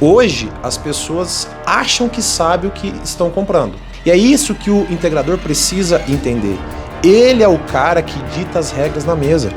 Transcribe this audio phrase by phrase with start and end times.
[0.00, 3.74] Hoje, as pessoas acham que sabem o que estão comprando.
[4.04, 6.58] E é isso que o integrador precisa entender.
[7.04, 9.50] Ele é o cara que dita as regras na mesa.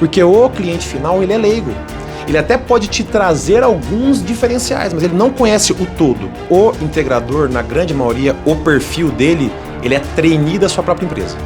[0.00, 1.70] Porque o cliente final, ele é leigo.
[2.26, 6.28] Ele até pode te trazer alguns diferenciais, mas ele não conhece o todo.
[6.50, 11.36] O integrador, na grande maioria, o perfil dele, ele é trainee da sua própria empresa.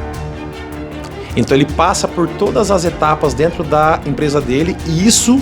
[1.35, 5.39] Então ele passa por todas as etapas dentro da empresa dele e isso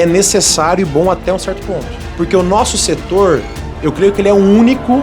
[0.00, 1.86] é necessário e bom até um certo ponto.
[2.16, 3.40] Porque o nosso setor,
[3.82, 5.02] eu creio que ele é o único,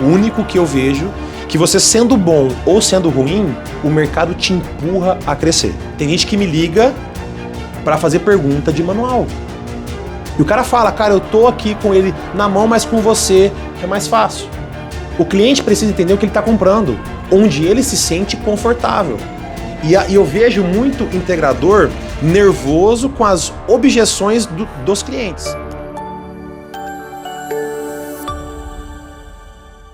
[0.00, 1.10] o único que eu vejo
[1.48, 5.74] que você sendo bom ou sendo ruim, o mercado te empurra a crescer.
[5.96, 6.92] Tem gente que me liga
[7.82, 9.26] para fazer pergunta de manual.
[10.38, 13.50] E o cara fala, cara, eu tô aqui com ele na mão, mas com você
[13.82, 14.46] é mais fácil.
[15.18, 16.98] O cliente precisa entender o que ele está comprando,
[17.32, 19.16] onde ele se sente confortável.
[19.84, 21.88] E, a, e, eu vejo muito integrador
[22.20, 25.46] nervoso com as objeções do, dos clientes.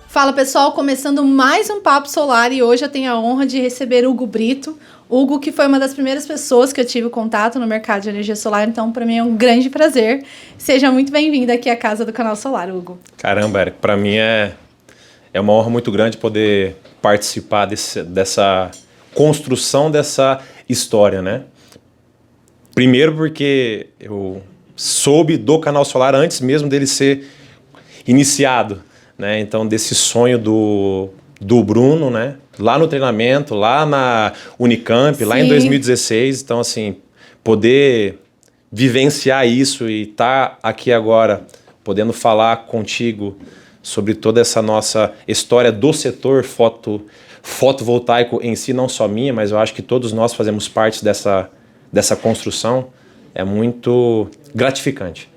[0.08, 4.06] Fala pessoal, começando mais um Papo Solar e hoje eu tenho a honra de receber
[4.06, 4.78] Hugo Brito.
[5.10, 8.36] Hugo, que foi uma das primeiras pessoas que eu tive contato no mercado de energia
[8.36, 10.24] solar, então para mim é um grande prazer.
[10.56, 12.98] Seja muito bem-vindo aqui à casa do Canal Solar, Hugo.
[13.18, 14.52] Caramba, Eric, para mim é,
[15.32, 18.70] é uma honra muito grande poder participar desse, dessa
[19.14, 21.44] construção dessa história, né?
[22.74, 24.42] Primeiro porque eu
[24.76, 27.26] soube do canal solar antes mesmo dele ser
[28.06, 28.82] iniciado,
[29.16, 29.40] né?
[29.40, 32.36] Então desse sonho do, do Bruno, né?
[32.58, 35.24] Lá no treinamento, lá na Unicamp, Sim.
[35.24, 36.96] lá em 2016, então assim,
[37.42, 38.18] poder
[38.70, 41.46] vivenciar isso e estar tá aqui agora
[41.84, 43.36] podendo falar contigo
[43.82, 47.02] sobre toda essa nossa história do setor foto
[47.44, 51.50] fotovoltaico em si, não só minha, mas eu acho que todos nós fazemos parte dessa,
[51.92, 52.86] dessa construção,
[53.34, 55.28] é muito gratificante.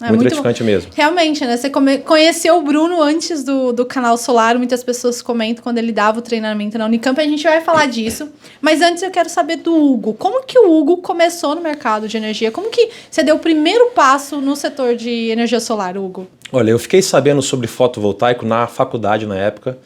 [0.00, 0.90] É muito, muito, gratificante mesmo.
[0.96, 1.58] Realmente, né?
[1.58, 1.98] Você come...
[1.98, 6.22] conheceu o Bruno antes do, do canal Solar, muitas pessoas comentam quando ele dava o
[6.22, 8.30] treinamento na Unicamp, a gente vai falar disso.
[8.62, 10.14] Mas antes eu quero saber do Hugo.
[10.14, 12.50] Como que o Hugo começou no mercado de energia?
[12.50, 16.26] Como que você deu o primeiro passo no setor de energia solar, Hugo?
[16.50, 19.76] Olha, eu fiquei sabendo sobre fotovoltaico na faculdade na época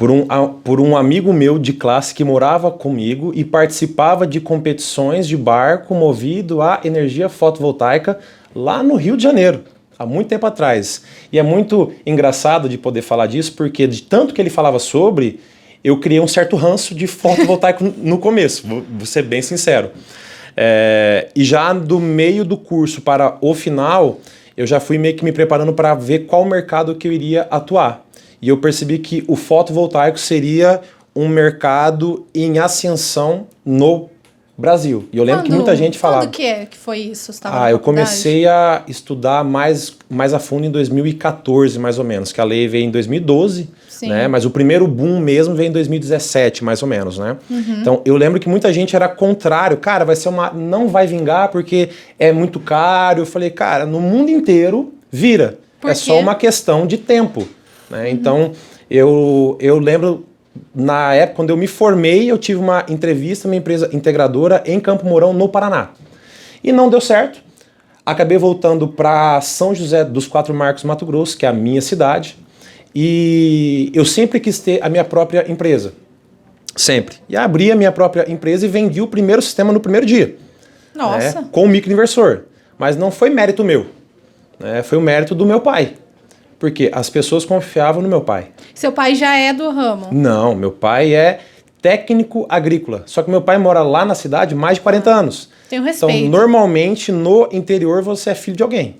[0.00, 0.26] por um,
[0.64, 5.94] por um amigo meu de classe que morava comigo e participava de competições de barco
[5.94, 8.18] movido a energia fotovoltaica
[8.54, 9.62] lá no Rio de Janeiro,
[9.98, 11.02] há muito tempo atrás.
[11.30, 15.38] E é muito engraçado de poder falar disso, porque de tanto que ele falava sobre,
[15.84, 19.90] eu criei um certo ranço de fotovoltaico no começo, vou, vou ser bem sincero.
[20.56, 24.18] É, e já do meio do curso para o final,
[24.56, 28.06] eu já fui meio que me preparando para ver qual mercado que eu iria atuar
[28.40, 30.80] e eu percebi que o fotovoltaico seria
[31.14, 34.08] um mercado em ascensão no
[34.60, 35.08] Brasil.
[35.12, 36.22] E eu lembro quando, que muita gente falava.
[36.22, 37.32] Quando que é que foi isso?
[37.44, 42.40] Ah, eu comecei a estudar mais, mais a fundo em 2014, mais ou menos, que
[42.40, 44.08] a lei veio em 2012, Sim.
[44.08, 44.28] né?
[44.28, 47.36] Mas o primeiro boom mesmo veio em 2017, mais ou menos, né?
[47.50, 47.78] Uhum.
[47.80, 50.52] Então eu lembro que muita gente era contrário, cara, vai ser uma.
[50.52, 53.22] não vai vingar porque é muito caro.
[53.22, 55.58] Eu falei, cara, no mundo inteiro vira.
[55.82, 57.48] é só uma questão de tempo.
[57.90, 58.10] Né?
[58.10, 58.52] Então,
[58.88, 60.24] eu, eu lembro,
[60.74, 65.04] na época, quando eu me formei, eu tive uma entrevista numa empresa integradora em Campo
[65.04, 65.90] Mourão, no Paraná.
[66.62, 67.42] E não deu certo.
[68.04, 72.36] Acabei voltando para São José dos Quatro Marcos, Mato Grosso, que é a minha cidade.
[72.94, 75.92] E eu sempre quis ter a minha própria empresa.
[76.74, 77.16] Sempre.
[77.28, 80.36] E abri a minha própria empresa e vendi o primeiro sistema no primeiro dia.
[80.94, 81.40] Nossa.
[81.40, 82.42] Né, com o microinversor.
[82.78, 83.86] Mas não foi mérito meu.
[84.58, 85.94] Né, foi o mérito do meu pai.
[86.60, 88.48] Porque as pessoas confiavam no meu pai.
[88.74, 90.08] Seu pai já é do ramo?
[90.12, 91.40] Não, meu pai é
[91.80, 93.02] técnico agrícola.
[93.06, 95.48] Só que meu pai mora lá na cidade mais de 40 anos.
[95.70, 96.14] Tenho respeito.
[96.14, 98.96] Então, normalmente, no interior, você é filho de alguém.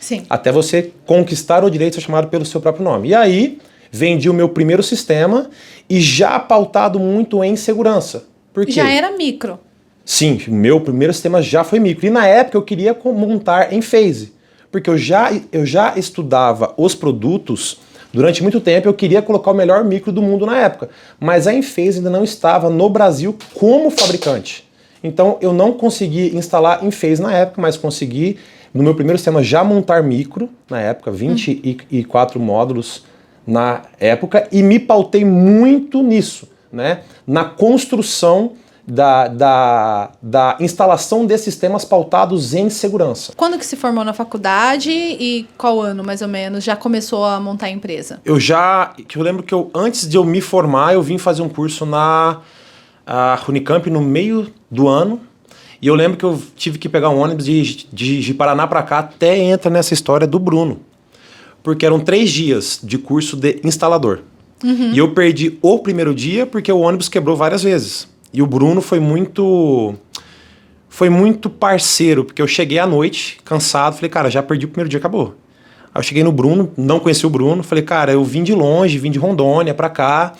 [0.00, 0.26] Sim.
[0.28, 3.10] Até você conquistar o direito de ser chamado pelo seu próprio nome.
[3.10, 3.58] E aí,
[3.92, 5.48] vendi o meu primeiro sistema
[5.88, 8.24] e já pautado muito em segurança.
[8.52, 8.72] Por quê?
[8.72, 9.60] Já era micro.
[10.04, 12.04] Sim, o meu primeiro sistema já foi micro.
[12.04, 14.33] E na época eu queria montar em phase
[14.74, 17.78] porque eu já, eu já estudava os produtos
[18.12, 20.90] durante muito tempo, eu queria colocar o melhor micro do mundo na época,
[21.20, 24.68] mas a Enphase ainda não estava no Brasil como fabricante.
[25.00, 28.36] Então eu não consegui instalar Enphase na época, mas consegui
[28.74, 32.42] no meu primeiro sistema já montar micro na época, 24 hum.
[32.42, 33.04] módulos
[33.46, 37.02] na época e me pautei muito nisso, né?
[37.24, 38.54] Na construção
[38.86, 43.32] da, da, da instalação de sistemas pautados em segurança.
[43.36, 47.40] Quando que se formou na faculdade e qual ano, mais ou menos, já começou a
[47.40, 48.20] montar a empresa?
[48.24, 51.42] Eu já, que eu lembro que eu, antes de eu me formar, eu vim fazer
[51.42, 52.40] um curso na
[53.48, 55.20] Unicamp no meio do ano,
[55.80, 58.82] e eu lembro que eu tive que pegar um ônibus de, de, de Paraná para
[58.82, 60.80] cá até entra nessa história do Bruno.
[61.64, 64.20] porque eram três dias de curso de instalador.
[64.62, 68.08] E eu perdi o primeiro dia porque o ônibus quebrou várias vezes.
[68.34, 69.94] E o Bruno foi muito.
[70.88, 74.88] Foi muito parceiro, porque eu cheguei à noite, cansado, falei, cara, já perdi o primeiro
[74.88, 75.34] dia, acabou.
[75.92, 78.98] Aí eu cheguei no Bruno, não conheci o Bruno, falei, cara, eu vim de longe,
[78.98, 80.34] vim de Rondônia pra cá,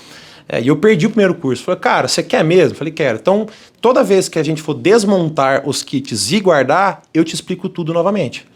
[0.49, 1.65] é, e eu perdi o primeiro curso.
[1.65, 2.77] Falei, cara, você quer mesmo?
[2.77, 3.19] Falei, quero.
[3.19, 3.49] Então,
[3.81, 7.93] toda vez que a gente for desmontar os kits e guardar, eu te explico tudo
[7.93, 8.47] novamente.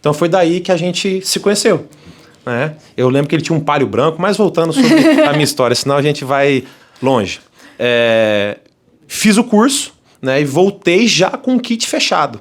[0.00, 1.86] Então foi daí que a gente se conheceu.
[2.44, 2.74] Né?
[2.96, 4.92] Eu lembro que ele tinha um palio branco, mas voltando sobre
[5.24, 6.64] a minha história, senão a gente vai
[7.02, 7.40] longe.
[7.78, 8.58] É,
[9.08, 12.40] fiz o curso né, e voltei já com o kit fechado.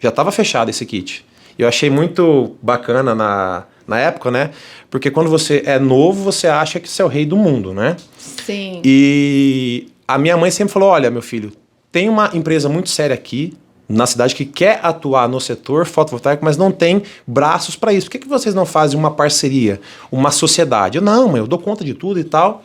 [0.00, 1.24] Já estava fechado esse kit.
[1.58, 4.50] Eu achei muito bacana na, na época, né?
[4.88, 7.96] Porque quando você é novo, você acha que você é o rei do mundo, né?
[8.16, 8.80] Sim.
[8.82, 11.52] E a minha mãe sempre falou: olha, meu filho,
[11.92, 13.52] tem uma empresa muito séria aqui
[13.86, 18.06] na cidade que quer atuar no setor fotovoltaico, mas não tem braços para isso.
[18.06, 19.80] Por que, que vocês não fazem uma parceria,
[20.10, 20.96] uma sociedade?
[20.96, 22.64] Eu, não, mãe, eu dou conta de tudo e tal.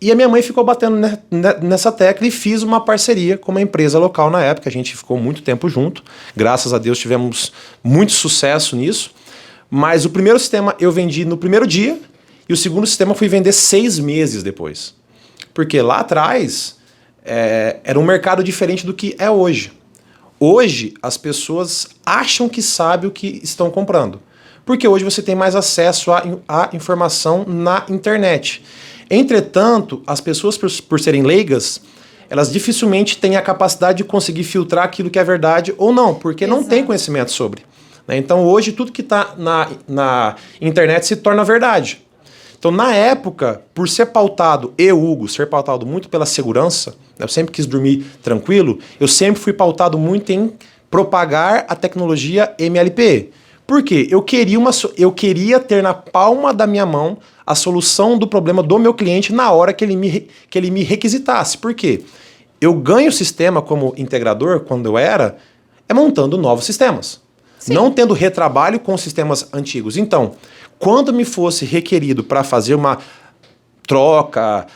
[0.00, 0.96] E a minha mãe ficou batendo
[1.60, 4.68] nessa tecla e fiz uma parceria com uma empresa local na época.
[4.68, 6.04] A gente ficou muito tempo junto.
[6.36, 7.52] Graças a Deus tivemos
[7.82, 9.10] muito sucesso nisso.
[9.68, 12.00] Mas o primeiro sistema eu vendi no primeiro dia
[12.48, 14.94] e o segundo sistema fui vender seis meses depois.
[15.52, 16.76] Porque lá atrás
[17.24, 19.72] é, era um mercado diferente do que é hoje.
[20.38, 24.22] Hoje as pessoas acham que sabem o que estão comprando.
[24.64, 28.62] Porque hoje você tem mais acesso à informação na internet.
[29.10, 31.80] Entretanto, as pessoas, por, por serem leigas,
[32.30, 36.44] elas dificilmente têm a capacidade de conseguir filtrar aquilo que é verdade ou não, porque
[36.44, 36.60] Exato.
[36.60, 37.62] não tem conhecimento sobre.
[38.06, 38.16] Né?
[38.16, 42.02] Então, hoje, tudo que está na, na internet se torna verdade.
[42.58, 47.24] Então, na época, por ser pautado, eu, Hugo, ser pautado muito pela segurança, né?
[47.24, 50.52] eu sempre quis dormir tranquilo, eu sempre fui pautado muito em
[50.90, 53.30] propagar a tecnologia MLP.
[53.64, 54.08] Por quê?
[54.10, 57.18] Eu queria, uma, eu queria ter na palma da minha mão
[57.48, 60.82] a solução do problema do meu cliente na hora que ele me, que ele me
[60.82, 61.56] requisitasse.
[61.56, 62.02] Por quê?
[62.60, 65.38] Eu ganho o sistema como integrador, quando eu era,
[65.88, 67.22] é montando novos sistemas.
[67.58, 67.72] Sim.
[67.72, 69.96] Não tendo retrabalho com sistemas antigos.
[69.96, 70.32] Então,
[70.78, 72.98] quando me fosse requerido para fazer uma
[73.86, 74.66] troca,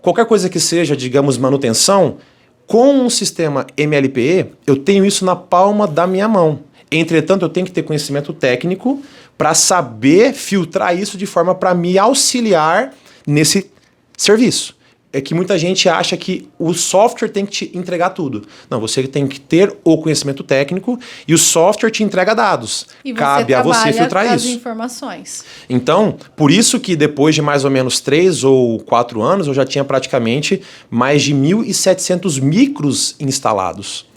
[0.00, 2.18] qualquer coisa que seja, digamos, manutenção,
[2.64, 6.60] com um sistema MLPE, eu tenho isso na palma da minha mão.
[6.92, 9.02] Entretanto, eu tenho que ter conhecimento técnico
[9.40, 12.92] para saber filtrar isso de forma para me auxiliar
[13.26, 13.70] nesse
[14.14, 14.76] serviço.
[15.10, 18.46] É que muita gente acha que o software tem que te entregar tudo.
[18.68, 22.86] Não, você tem que ter o conhecimento técnico e o software te entrega dados.
[23.02, 24.46] E você Cabe a você filtrar com isso.
[24.46, 25.44] As informações.
[25.70, 29.64] Então, por isso que depois de mais ou menos três ou quatro anos, eu já
[29.64, 30.60] tinha praticamente
[30.90, 34.09] mais de 1.700 micros instalados.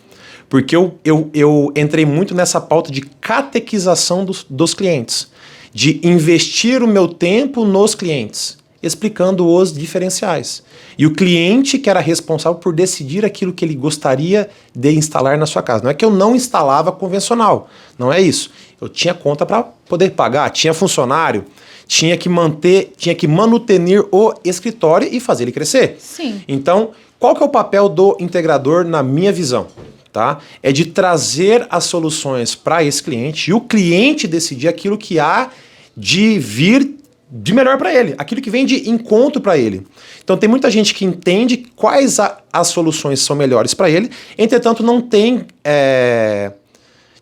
[0.53, 5.27] Porque eu, eu, eu entrei muito nessa pauta de catequização dos, dos clientes,
[5.73, 10.61] de investir o meu tempo nos clientes, explicando os diferenciais.
[10.95, 15.47] E o cliente que era responsável por decidir aquilo que ele gostaria de instalar na
[15.47, 15.85] sua casa.
[15.85, 17.67] Não é que eu não instalava convencional,
[17.97, 18.51] não é isso.
[18.79, 21.45] Eu tinha conta para poder pagar, tinha funcionário,
[21.87, 25.95] tinha que manter, tinha que manutenir o escritório e fazer ele crescer.
[25.97, 26.43] Sim.
[26.47, 29.65] Então, qual que é o papel do integrador na minha visão?
[30.13, 30.37] Tá?
[30.61, 35.49] É de trazer as soluções para esse cliente e o cliente decidir aquilo que há
[35.97, 36.99] de vir
[37.35, 39.87] de melhor para ele, aquilo que vem de encontro para ele.
[40.23, 44.83] Então tem muita gente que entende quais a, as soluções são melhores para ele, entretanto
[44.83, 46.51] não tem é,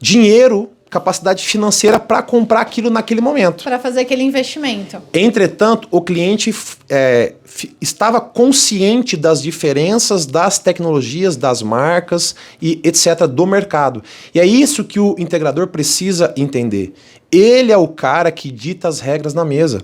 [0.01, 3.63] dinheiro capacidade financeira para comprar aquilo naquele momento.
[3.63, 5.01] Para fazer aquele investimento.
[5.13, 6.53] Entretanto, o cliente
[6.89, 7.33] é,
[7.79, 13.25] estava consciente das diferenças das tecnologias, das marcas e etc.
[13.25, 14.03] do mercado.
[14.35, 16.93] E é isso que o integrador precisa entender.
[17.31, 19.79] Ele é o cara que dita as regras na mesa.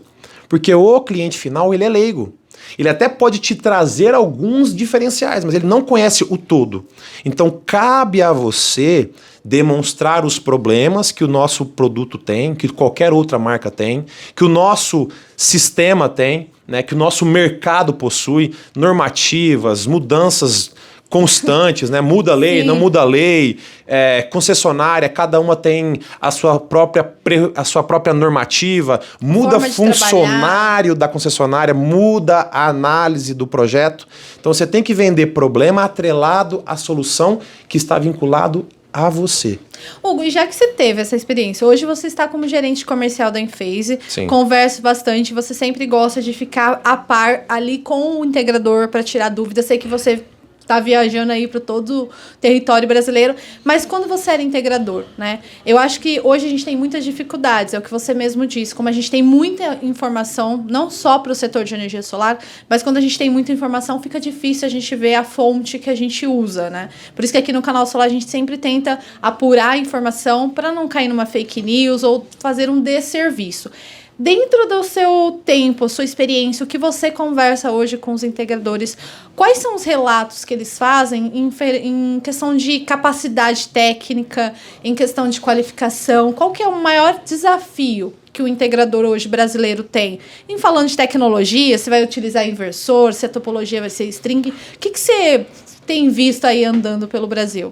[0.50, 2.34] Porque o cliente final, ele é leigo.
[2.78, 6.86] Ele até pode te trazer alguns diferenciais, mas ele não conhece o todo.
[7.26, 9.10] Então cabe a você
[9.44, 14.50] demonstrar os problemas que o nosso produto tem, que qualquer outra marca tem, que o
[14.50, 20.72] nosso sistema tem, né, que o nosso mercado possui, normativas, mudanças
[21.10, 22.02] constantes, né?
[22.02, 22.68] Muda a lei, Sim.
[22.68, 27.14] não muda a lei, é, concessionária, cada uma tem a sua própria,
[27.56, 34.08] a sua própria normativa, muda funcionário da concessionária, muda a análise do projeto.
[34.40, 39.60] Então você tem que vender problema atrelado à solução que está vinculado a você.
[40.04, 43.40] Hugo, e já que você teve essa experiência, hoje você está como gerente comercial da
[43.40, 49.04] Enphase, conversa bastante, você sempre gosta de ficar a par ali com o integrador para
[49.04, 49.66] tirar dúvidas.
[49.66, 50.24] Sei que você
[50.68, 52.10] tá viajando aí para todo o
[52.42, 53.36] território brasileiro.
[53.64, 55.40] Mas quando você era integrador, né?
[55.66, 58.76] Eu acho que hoje a gente tem muitas dificuldades, é o que você mesmo disse.
[58.76, 62.38] Como a gente tem muita informação, não só para o setor de energia solar,
[62.70, 65.90] mas quando a gente tem muita informação, fica difícil a gente ver a fonte que
[65.90, 66.90] a gente usa, né?
[67.16, 70.72] Por isso que aqui no canal Solar a gente sempre tenta apurar a informação para
[70.72, 73.72] não cair numa fake news ou fazer um desserviço.
[74.20, 78.98] Dentro do seu tempo, sua experiência, o que você conversa hoje com os integradores,
[79.36, 81.52] quais são os relatos que eles fazem em,
[81.84, 86.34] em, questão de capacidade técnica, em questão de qualificação?
[86.34, 90.18] Qual que é o maior desafio que o integrador hoje brasileiro tem?
[90.50, 94.80] Em falando de tecnologia, você vai utilizar inversor, se a topologia vai ser string, o
[94.80, 95.46] que, que você
[95.86, 97.72] tem visto aí andando pelo Brasil?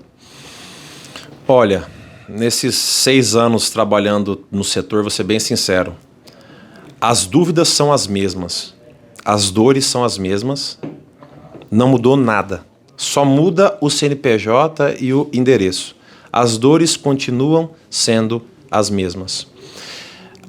[1.48, 1.88] Olha,
[2.30, 6.05] nesses seis anos trabalhando no setor, vou ser bem sincero,
[7.00, 8.74] as dúvidas são as mesmas,
[9.24, 10.80] as dores são as mesmas,
[11.70, 12.66] não mudou nada.
[12.98, 15.96] Só muda o CNPJ e o endereço.
[16.32, 19.48] As dores continuam sendo as mesmas.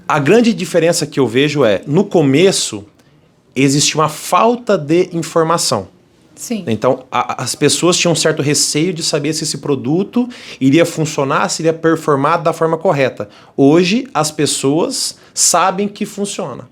[0.07, 2.85] A grande diferença que eu vejo é, no começo,
[3.55, 5.89] existia uma falta de informação.
[6.37, 6.65] Sim.
[6.67, 10.29] Então, a, as pessoas tinham um certo receio de saber se esse produto
[10.61, 13.29] iria funcionar, se iria performar da forma correta.
[13.57, 16.69] Hoje, as pessoas sabem que funciona.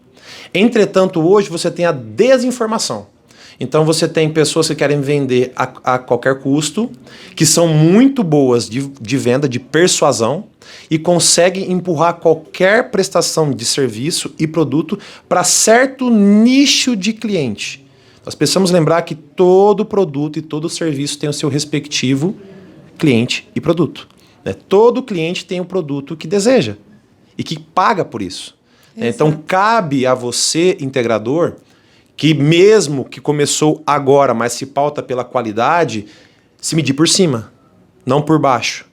[0.52, 3.06] Entretanto, hoje você tem a desinformação.
[3.58, 6.90] Então você tem pessoas que querem vender a, a qualquer custo,
[7.36, 10.46] que são muito boas de, de venda, de persuasão,
[10.90, 17.83] e conseguem empurrar qualquer prestação de serviço e produto para certo nicho de cliente.
[18.24, 22.36] Nós precisamos lembrar que todo produto e todo serviço tem o seu respectivo
[22.96, 24.08] cliente e produto.
[24.44, 24.54] Né?
[24.54, 26.76] Todo cliente tem o produto que deseja
[27.36, 28.56] e que paga por isso.
[28.96, 29.14] Exato.
[29.14, 31.56] Então cabe a você, integrador,
[32.16, 36.06] que mesmo que começou agora, mas se pauta pela qualidade,
[36.60, 37.52] se medir por cima,
[38.06, 38.86] não por baixo.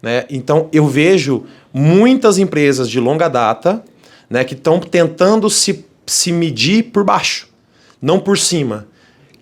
[0.00, 0.24] Né?
[0.30, 3.84] Então eu vejo muitas empresas de longa data
[4.30, 7.47] né, que estão tentando se, se medir por baixo,
[8.00, 8.86] não por cima.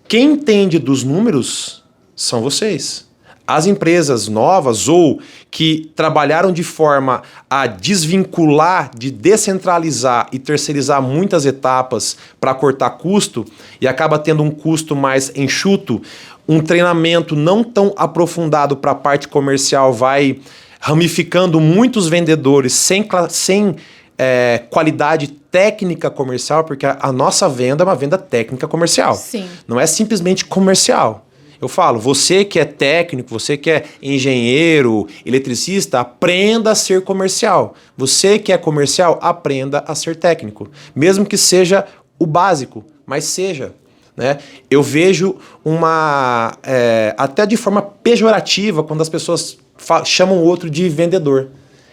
[0.07, 1.83] Quem entende dos números
[2.15, 3.07] são vocês
[3.47, 11.45] as empresas novas ou que trabalharam de forma a desvincular, de descentralizar e terceirizar muitas
[11.45, 13.45] etapas para cortar custo
[13.79, 16.01] e acaba tendo um custo mais enxuto,
[16.45, 20.39] um treinamento não tão aprofundado para a parte comercial vai
[20.81, 23.75] ramificando muitos vendedores sem, sem
[24.17, 29.15] é, qualidade técnica comercial, porque a, a, nossa venda é uma venda técnica comercial.
[29.15, 29.49] Sim.
[29.67, 31.25] Não é simplesmente comercial.
[31.59, 37.73] Eu falo, você que é técnico, você que é engenheiro, eletricista, aprenda a ser comercial.
[37.97, 40.69] Você que é comercial, aprenda a ser técnico.
[40.95, 41.87] Mesmo que seja
[42.19, 43.73] o básico, mas seja.
[44.15, 44.37] Né?
[44.69, 46.55] Eu vejo uma.
[46.61, 49.57] É, até de forma pejorativa, quando as pessoas
[50.05, 51.47] chamam o outro de vendedor.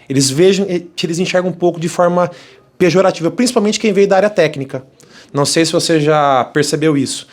[0.06, 2.30] Eles vejam, eles enxergam um pouco de forma
[2.78, 4.84] pejorativa, principalmente quem veio da área técnica.
[5.32, 7.26] Não sei se você já percebeu isso.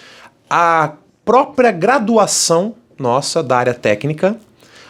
[0.50, 0.93] A
[1.24, 4.38] própria graduação nossa da área técnica,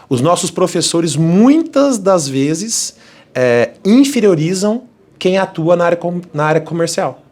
[0.09, 2.95] os nossos professores muitas das vezes
[3.33, 4.83] é, inferiorizam
[5.17, 5.99] quem atua na área,
[6.33, 7.23] na área comercial.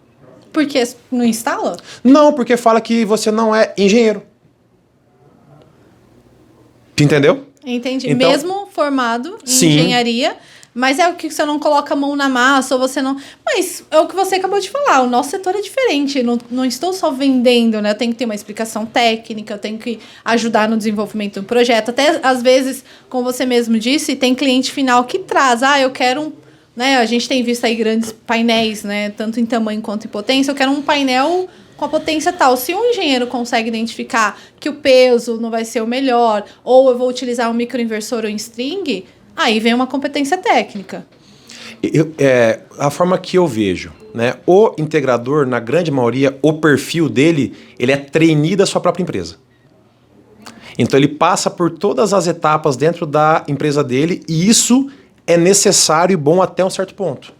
[0.51, 1.77] Porque não instala?
[2.03, 4.23] Não, porque fala que você não é engenheiro.
[6.99, 7.45] Entendeu?
[7.65, 8.09] Entendi.
[8.09, 9.67] Então, Mesmo formado em sim.
[9.69, 10.35] engenharia,
[10.79, 13.17] mas é o que você não coloca a mão na massa, ou você não.
[13.45, 16.23] Mas é o que você acabou de falar, o nosso setor é diferente.
[16.23, 17.91] Não, não estou só vendendo, né?
[17.91, 21.89] Eu tenho que ter uma explicação técnica, eu tenho que ajudar no desenvolvimento do projeto.
[21.89, 26.21] Até às vezes, como você mesmo disse, tem cliente final que traz, ah, eu quero
[26.21, 26.33] um.
[26.73, 26.95] Né?
[26.95, 29.09] A gente tem visto aí grandes painéis, né?
[29.09, 30.49] Tanto em tamanho quanto em potência.
[30.49, 32.55] Eu quero um painel com a potência tal.
[32.55, 36.97] Se um engenheiro consegue identificar que o peso não vai ser o melhor, ou eu
[36.97, 39.03] vou utilizar um microinversor ou um string,
[39.39, 41.07] Aí vem uma competência técnica.
[41.81, 44.33] Eu, é, a forma que eu vejo, né?
[44.45, 49.37] O integrador, na grande maioria, o perfil dele, ele é trainee da sua própria empresa.
[50.77, 54.89] Então ele passa por todas as etapas dentro da empresa dele e isso
[55.25, 57.31] é necessário e bom até um certo ponto.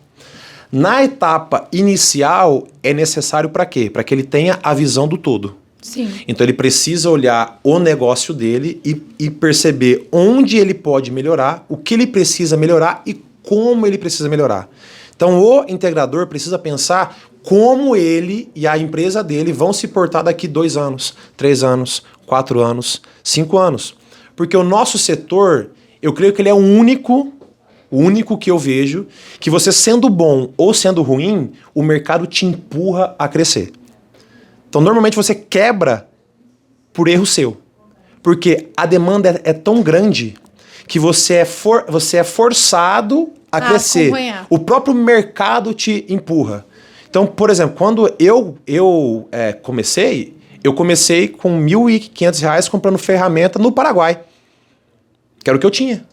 [0.71, 3.89] Na etapa inicial é necessário para quê?
[3.89, 5.57] Para que ele tenha a visão do todo.
[5.81, 6.11] Sim.
[6.27, 11.77] Então ele precisa olhar o negócio dele e, e perceber onde ele pode melhorar, o
[11.77, 14.69] que ele precisa melhorar e como ele precisa melhorar.
[15.15, 20.47] Então o integrador precisa pensar como ele e a empresa dele vão se portar daqui
[20.47, 23.95] dois anos, três anos, quatro anos, cinco anos.
[24.35, 25.71] Porque o nosso setor,
[26.01, 27.33] eu creio que ele é o único,
[27.89, 29.07] o único que eu vejo,
[29.39, 33.71] que você sendo bom ou sendo ruim, o mercado te empurra a crescer.
[34.69, 36.07] Então, normalmente você quebra
[36.93, 37.57] por erro seu.
[38.21, 40.35] Porque a demanda é, é tão grande
[40.87, 44.03] que você é, for, você é forçado a crescer.
[44.07, 44.45] acompanhar.
[44.49, 46.65] O próprio mercado te empurra.
[47.09, 53.57] Então, por exemplo, quando eu, eu é, comecei, eu comecei com 1.500 reais comprando ferramenta
[53.57, 54.19] no Paraguai.
[55.43, 56.05] Que era o que eu tinha.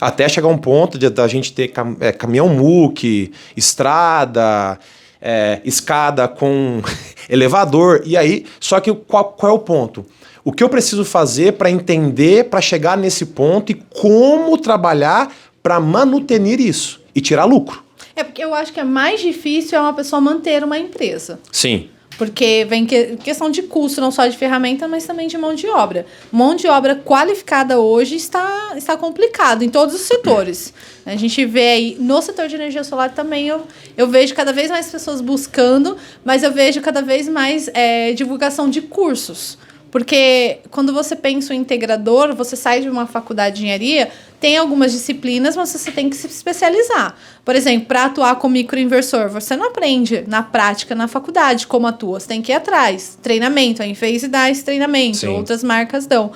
[0.00, 4.78] Até chegar um ponto de, da gente ter cam- é, caminhão muque, estrada,
[5.20, 6.82] é, escada com
[7.28, 8.02] elevador.
[8.04, 10.04] E aí, só que qual, qual é o ponto?
[10.44, 15.78] O que eu preciso fazer para entender, para chegar nesse ponto e como trabalhar para
[15.78, 17.84] manutenir isso e tirar lucro?
[18.16, 21.38] É porque eu acho que é mais difícil é uma pessoa manter uma empresa.
[21.52, 21.88] Sim.
[22.20, 25.66] Porque vem que- questão de custo, não só de ferramenta, mas também de mão de
[25.66, 26.04] obra.
[26.30, 30.74] Mão de obra qualificada hoje está, está complicado em todos os setores.
[31.06, 33.62] A gente vê aí, no setor de energia solar também, eu,
[33.96, 38.68] eu vejo cada vez mais pessoas buscando, mas eu vejo cada vez mais é, divulgação
[38.68, 39.56] de cursos.
[39.90, 44.92] Porque quando você pensa em integrador, você sai de uma faculdade de engenharia, tem algumas
[44.92, 47.14] disciplinas, mas você tem que se especializar.
[47.44, 52.20] Por exemplo, para atuar com microinversor, você não aprende na prática na faculdade como atua,
[52.20, 53.18] você tem que ir atrás.
[53.20, 55.28] Treinamento, a Enphase dá esse treinamento, Sim.
[55.28, 56.30] outras marcas dão.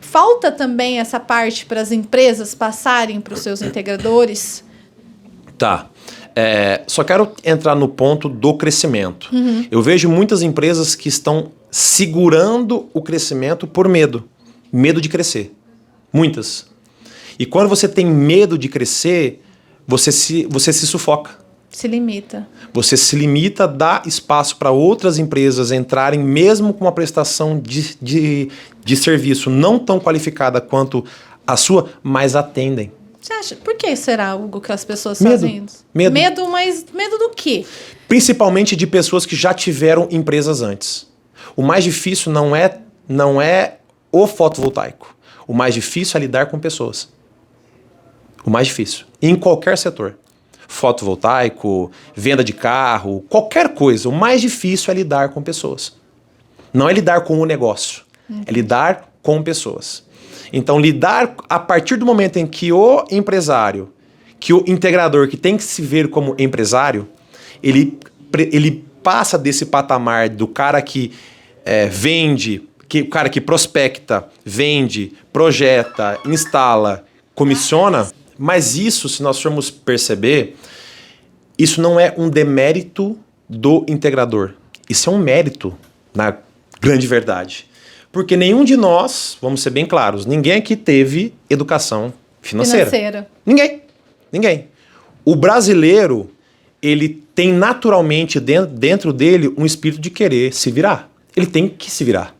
[0.00, 4.64] Falta também essa parte para as empresas passarem para os seus integradores.
[5.56, 5.86] Tá.
[6.34, 9.28] É, só quero entrar no ponto do crescimento.
[9.70, 14.28] Eu vejo muitas empresas que estão segurando o crescimento por medo.
[14.72, 15.54] Medo de crescer.
[16.12, 16.66] Muitas.
[17.38, 19.42] E quando você tem medo de crescer,
[19.86, 21.38] você se, você se sufoca.
[21.70, 22.48] Se limita.
[22.72, 28.50] Você se limita, dá espaço para outras empresas entrarem, mesmo com uma prestação de, de,
[28.84, 31.04] de serviço não tão qualificada quanto
[31.46, 32.92] a sua, mas atendem.
[33.20, 33.56] Você acha?
[33.56, 35.32] Por que será, Hugo, que as pessoas Medo.
[35.32, 35.84] fazem isso?
[35.92, 36.12] Medo.
[36.12, 37.66] Medo, mas medo do quê?
[38.06, 41.07] Principalmente de pessoas que já tiveram empresas antes.
[41.58, 43.78] O mais difícil não é, não é
[44.12, 45.12] o fotovoltaico.
[45.44, 47.08] O mais difícil é lidar com pessoas.
[48.44, 49.06] O mais difícil.
[49.20, 50.16] Em qualquer setor.
[50.68, 54.08] Fotovoltaico, venda de carro, qualquer coisa.
[54.08, 55.96] O mais difícil é lidar com pessoas.
[56.72, 58.04] Não é lidar com o negócio.
[58.46, 60.04] É lidar com pessoas.
[60.52, 63.92] Então, lidar a partir do momento em que o empresário,
[64.38, 67.08] que o integrador, que tem que se ver como empresário,
[67.60, 67.98] ele,
[68.32, 71.12] ele passa desse patamar do cara que
[71.64, 78.08] é, vende, que, o cara que prospecta, vende, projeta, instala, comissiona.
[78.38, 80.56] Mas isso, se nós formos perceber,
[81.58, 83.18] isso não é um demérito
[83.48, 84.54] do integrador.
[84.88, 85.76] Isso é um mérito,
[86.14, 86.36] na
[86.80, 87.66] grande verdade.
[88.10, 92.86] Porque nenhum de nós, vamos ser bem claros, ninguém aqui teve educação financeira.
[92.86, 93.30] Financeira.
[93.44, 93.82] Ninguém.
[94.32, 94.68] Ninguém.
[95.24, 96.30] O brasileiro,
[96.82, 101.07] ele tem naturalmente dentro, dentro dele um espírito de querer se virar.
[101.38, 102.34] Ele tem que se virar.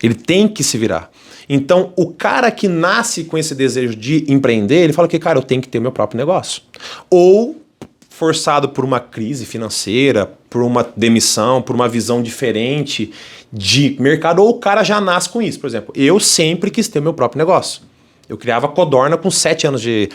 [0.00, 1.10] Ele tem que se virar.
[1.48, 5.42] Então, o cara que nasce com esse desejo de empreender, ele fala que, cara, eu
[5.42, 6.62] tenho que ter meu próprio negócio.
[7.10, 7.60] Ou
[8.08, 13.12] forçado por uma crise financeira, por uma demissão, por uma visão diferente
[13.52, 15.58] de mercado, ou o cara já nasce com isso.
[15.58, 17.82] Por exemplo, eu sempre quis ter meu próprio negócio.
[18.28, 20.08] Eu criava codorna com 7 anos de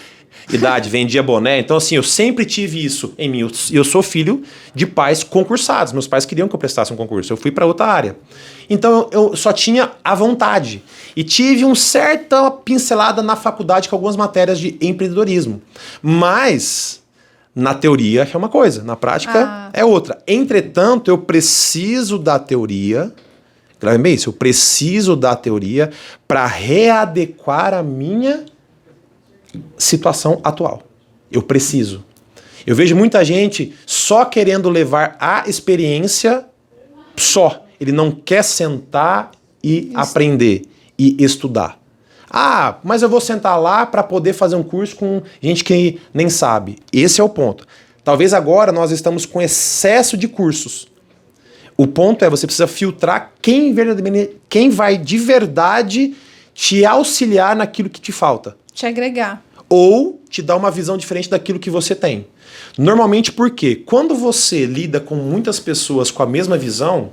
[0.52, 1.60] idade, vendia boné.
[1.60, 3.40] Então, assim, eu sempre tive isso em mim.
[3.40, 5.92] Eu, eu sou filho de pais concursados.
[5.94, 7.34] Meus pais queriam que eu prestasse um concurso.
[7.34, 8.18] Eu fui para outra área.
[8.70, 10.82] Então, eu, eu só tinha a vontade.
[11.16, 15.62] E tive um certa pincelada na faculdade com algumas matérias de empreendedorismo.
[16.02, 17.02] Mas,
[17.56, 18.84] na teoria, é uma coisa.
[18.84, 19.70] Na prática, Ah.
[19.74, 20.18] é outra.
[20.28, 23.12] Entretanto, eu preciso da teoria...
[23.80, 24.30] Grave bem isso.
[24.30, 25.92] Eu preciso da teoria
[26.28, 28.44] para readequar a minha
[29.78, 30.84] situação atual.
[31.32, 32.04] Eu preciso.
[32.66, 36.46] Eu vejo muita gente só querendo levar a experiência
[37.16, 37.66] só.
[37.80, 39.32] Ele não quer sentar
[39.64, 40.64] e aprender
[40.98, 41.80] e estudar.
[42.30, 46.30] Ah, mas eu vou sentar lá para poder fazer um curso com gente que nem
[46.30, 46.78] sabe.
[46.92, 47.66] Esse é o ponto.
[48.04, 50.88] Talvez agora nós estamos com excesso de cursos.
[51.78, 53.74] O ponto é você precisa filtrar quem,
[54.50, 56.16] quem vai de verdade
[56.54, 59.44] te auxiliar naquilo que te falta Te agregar.
[59.68, 62.28] ou te dar uma visão diferente daquilo que você tem.
[62.78, 63.76] Normalmente por quê?
[63.76, 67.12] Quando você lida com muitas pessoas com a mesma visão,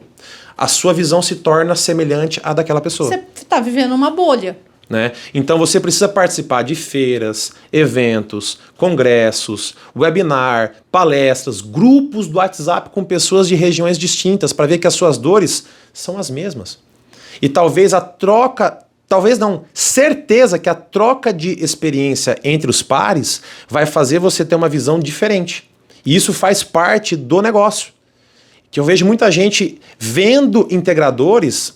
[0.56, 3.08] a sua visão se torna semelhante à daquela pessoa.
[3.08, 4.58] Você tá vivendo uma bolha.
[4.90, 5.12] né?
[5.32, 13.48] Então você precisa participar de feiras, eventos, congressos, webinar, palestras, grupos do WhatsApp com pessoas
[13.48, 16.78] de regiões distintas para ver que as suas dores são as mesmas.
[17.40, 23.42] E talvez a troca, talvez não, certeza que a troca de experiência entre os pares
[23.68, 25.70] vai fazer você ter uma visão diferente.
[26.04, 27.92] E isso faz parte do negócio.
[28.70, 31.74] Que eu vejo muita gente vendo integradores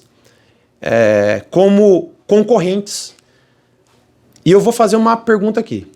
[0.81, 3.15] é, como concorrentes.
[4.45, 5.87] E eu vou fazer uma pergunta aqui.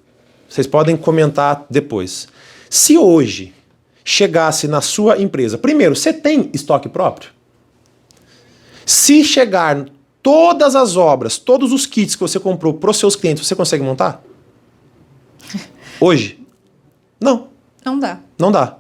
[0.49, 2.29] Vocês podem comentar depois.
[2.69, 3.55] Se hoje
[4.05, 7.31] chegasse na sua empresa, primeiro, você tem estoque próprio?
[8.85, 9.87] Se chegar
[10.23, 13.83] todas as obras, todos os kits que você comprou para os seus clientes, você consegue
[13.83, 14.23] montar?
[16.01, 16.41] Hoje?
[17.21, 17.49] Não.
[17.85, 18.21] Não dá.
[18.39, 18.79] Não dá.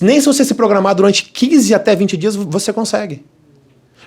[0.00, 3.24] Nem se você se programar durante 15 até 20 dias, você consegue.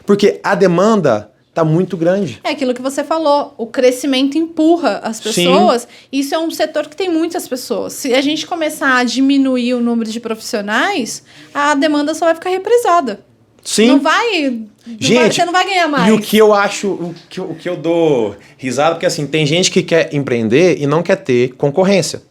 [0.06, 2.42] Porque a demanda está muito grande.
[2.44, 5.84] É aquilo que você falou, o crescimento empurra as pessoas.
[5.84, 5.88] Sim.
[6.12, 7.94] Isso é um setor que tem muitas pessoas.
[7.94, 11.24] Se a gente começar a diminuir o número de profissionais,
[11.54, 13.24] a demanda só vai ficar represada.
[13.64, 13.88] Sim.
[13.88, 14.64] Não vai.
[15.00, 16.08] Gente, você não vai ganhar mais.
[16.08, 19.46] E o que eu acho, o que, o que eu dou risada, porque assim, tem
[19.46, 22.22] gente que quer empreender e não quer ter concorrência.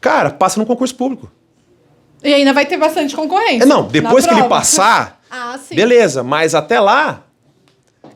[0.00, 1.30] Cara, passa no concurso público.
[2.22, 3.66] E ainda vai ter bastante concorrência.
[3.66, 7.22] Não, depois que ele passar, ah, beleza, mas até lá,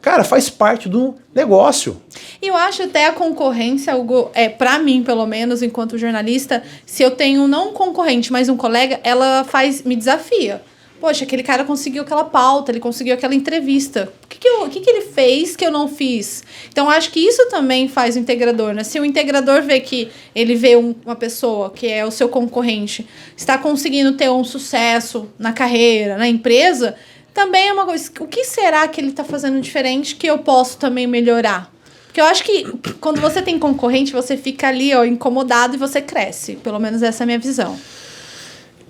[0.00, 2.00] cara, faz parte do negócio.
[2.40, 7.02] E eu acho até a concorrência algo, é, para mim, pelo menos, enquanto jornalista, se
[7.02, 10.62] eu tenho não um concorrente, mas um colega, ela faz, me desafia.
[11.00, 14.12] Poxa, aquele cara conseguiu aquela pauta, ele conseguiu aquela entrevista.
[14.24, 16.42] O que, que, eu, o que, que ele fez que eu não fiz?
[16.68, 18.82] Então, acho que isso também faz o integrador, né?
[18.82, 23.06] Se o integrador vê que ele vê um, uma pessoa que é o seu concorrente,
[23.36, 26.96] está conseguindo ter um sucesso na carreira, na empresa,
[27.32, 28.10] também é uma coisa.
[28.18, 31.72] O que será que ele está fazendo diferente que eu posso também melhorar?
[32.06, 32.64] Porque eu acho que
[33.00, 36.56] quando você tem concorrente, você fica ali, ó, incomodado e você cresce.
[36.56, 37.78] Pelo menos essa é a minha visão.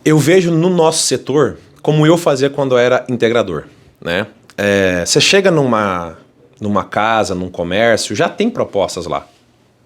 [0.02, 3.64] Eu vejo no nosso setor como eu fazia quando eu era integrador,
[3.98, 4.26] né?
[4.58, 6.18] É, você chega numa,
[6.60, 9.26] numa casa, num comércio, já tem propostas lá.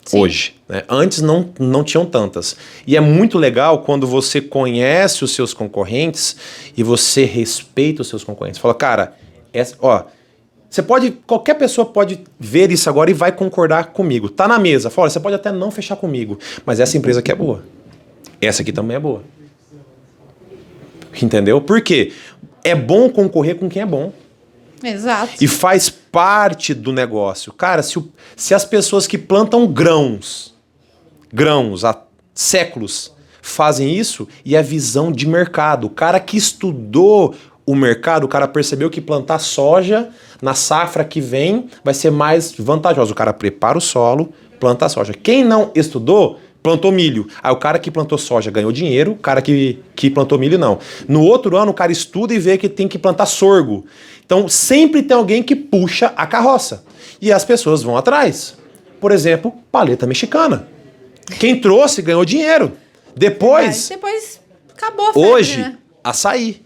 [0.04, 0.18] Sim.
[0.18, 0.54] Hoje.
[0.68, 0.82] Né?
[0.88, 2.56] Antes não, não tinham tantas.
[2.84, 6.34] E é muito legal quando você conhece os seus concorrentes
[6.76, 8.58] e você respeita os seus concorrentes.
[8.58, 9.14] Fala, cara,
[9.52, 10.02] essa, ó,
[10.68, 11.12] você pode.
[11.24, 14.28] Qualquer pessoa pode ver isso agora e vai concordar comigo.
[14.28, 14.90] Tá na mesa.
[14.90, 16.36] Fala, você pode até não fechar comigo,
[16.66, 17.62] mas essa empresa aqui é boa.
[18.40, 19.22] Essa aqui também é boa.
[21.20, 21.60] Entendeu?
[21.60, 22.12] Por quê?
[22.64, 24.12] É bom concorrer com quem é bom.
[24.82, 25.32] Exato.
[25.40, 27.52] E faz parte do negócio.
[27.52, 30.54] Cara, se, o, se as pessoas que plantam grãos,
[31.32, 32.02] grãos há
[32.34, 35.86] séculos, fazem isso, e a visão de mercado.
[35.86, 37.34] O cara que estudou
[37.66, 40.08] o mercado, o cara percebeu que plantar soja
[40.40, 43.12] na safra que vem vai ser mais vantajoso.
[43.12, 45.12] O cara prepara o solo, planta a soja.
[45.12, 47.26] Quem não estudou, plantou milho.
[47.42, 50.78] Aí o cara que plantou soja ganhou dinheiro, o cara que, que plantou milho não.
[51.08, 53.84] No outro ano, o cara estuda e vê que tem que plantar sorgo.
[54.24, 56.84] Então sempre tem alguém que puxa a carroça.
[57.20, 58.56] E as pessoas vão atrás.
[59.00, 60.68] Por exemplo, paleta mexicana.
[61.38, 62.72] Quem trouxe ganhou dinheiro.
[63.16, 63.88] Depois.
[63.88, 63.88] Verdade.
[63.88, 64.40] Depois
[64.76, 65.78] acabou a febre, Hoje, né?
[66.02, 66.62] açaí.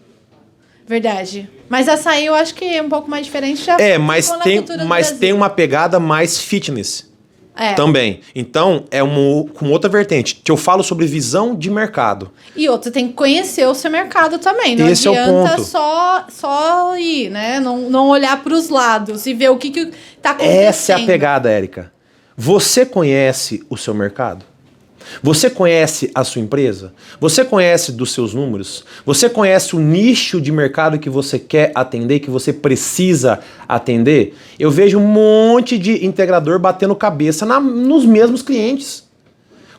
[0.87, 1.49] Verdade.
[1.67, 3.63] Mas açaí eu acho que é um pouco mais diferente.
[3.63, 7.11] Já É, mas, tem, mas tem uma pegada mais fitness.
[7.57, 7.73] É.
[7.73, 8.21] Também.
[8.35, 10.41] Então, é uma, com outra vertente.
[10.43, 12.31] Que eu falo sobre visão de mercado.
[12.55, 14.75] E outro, você tem que conhecer o seu mercado também.
[14.75, 15.63] Não Esse é o adianta ponto.
[15.63, 17.59] só, só ir, né?
[17.59, 19.91] Não, não olhar para os lados e ver o que, que
[20.21, 20.61] tá acontecendo.
[20.61, 21.91] Essa é a pegada, Érica.
[22.35, 24.45] Você conhece o seu mercado?
[25.23, 26.93] Você conhece a sua empresa?
[27.19, 28.83] Você conhece dos seus números?
[29.05, 34.35] Você conhece o nicho de mercado que você quer atender, que você precisa atender?
[34.59, 39.03] Eu vejo um monte de integrador batendo cabeça na- nos mesmos clientes.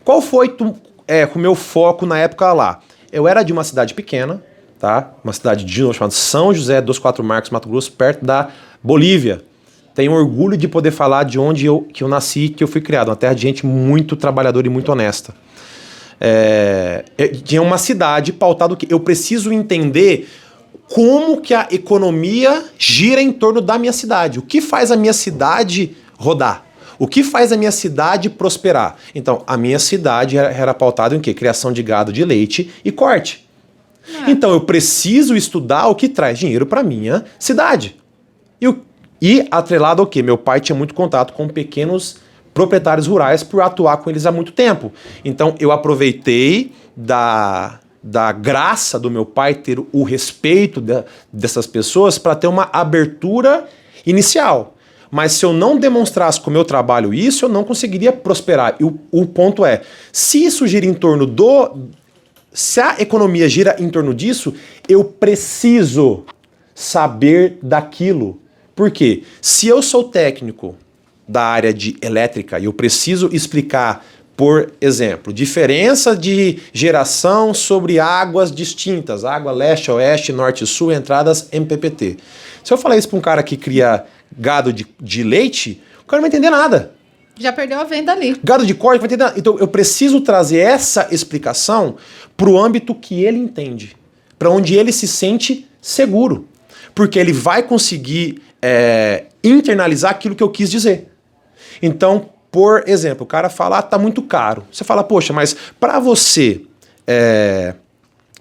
[0.05, 2.81] Qual foi tu- é, o meu foco na época lá?
[3.12, 4.43] Eu era de uma cidade pequena,
[4.79, 5.12] tá?
[5.25, 8.49] Uma cidade de chamada São José dos Quatro Marcos, Mato Grosso, perto da
[8.83, 9.43] Bolívia.
[9.98, 13.08] Tenho orgulho de poder falar de onde eu, que eu nasci, que eu fui criado.
[13.08, 15.34] Uma terra de gente muito trabalhadora e muito honesta.
[16.20, 20.28] É, é, tinha uma cidade pautada que eu preciso entender
[20.88, 24.38] como que a economia gira em torno da minha cidade.
[24.38, 26.64] O que faz a minha cidade rodar?
[26.96, 28.98] O que faz a minha cidade prosperar?
[29.16, 31.34] Então, a minha cidade era, era pautada em quê?
[31.34, 33.44] Criação de gado de leite e corte.
[34.28, 37.96] Então, eu preciso estudar o que traz dinheiro para minha cidade.
[38.61, 38.87] E, o-
[39.20, 40.22] e atrelado ao quê?
[40.22, 42.16] Meu pai tinha muito contato com pequenos
[42.54, 44.92] proprietários rurais por atuar com eles há muito tempo.
[45.24, 50.83] Então eu aproveitei da, da graça do meu pai ter o respeito
[51.33, 53.68] dessas pessoas para ter uma abertura
[54.07, 54.74] inicial.
[55.11, 58.76] Mas se eu não demonstrasse com o meu trabalho isso, eu não conseguiria prosperar.
[58.78, 61.88] E o, o ponto é, se isso gira em torno do,
[62.52, 64.52] se a economia gira em torno disso,
[64.88, 66.24] eu preciso
[66.74, 68.40] saber daquilo.
[68.79, 69.25] Por quê?
[69.43, 70.77] Se eu sou técnico
[71.27, 78.53] da área de elétrica e eu preciso explicar, por exemplo, diferença de geração sobre águas
[78.53, 82.19] distintas, água leste, oeste, norte e sul, entradas MPPT.
[82.62, 84.05] Se eu falar isso para um cara que cria
[84.38, 86.93] gado de, de leite, o cara não vai entender nada.
[87.37, 88.37] Já perdeu a venda ali.
[88.45, 89.37] Gado de corte vai entender nada.
[89.37, 91.97] Então eu preciso trazer essa explicação
[92.37, 93.97] para o âmbito que ele entende,
[94.38, 96.47] para onde ele se sente seguro,
[96.95, 101.11] porque ele vai conseguir é, internalizar aquilo que eu quis dizer.
[101.83, 104.64] Então, por exemplo, o cara fala, ah, tá muito caro.
[104.73, 106.62] Você fala, poxa, mas para você
[107.07, 107.75] é,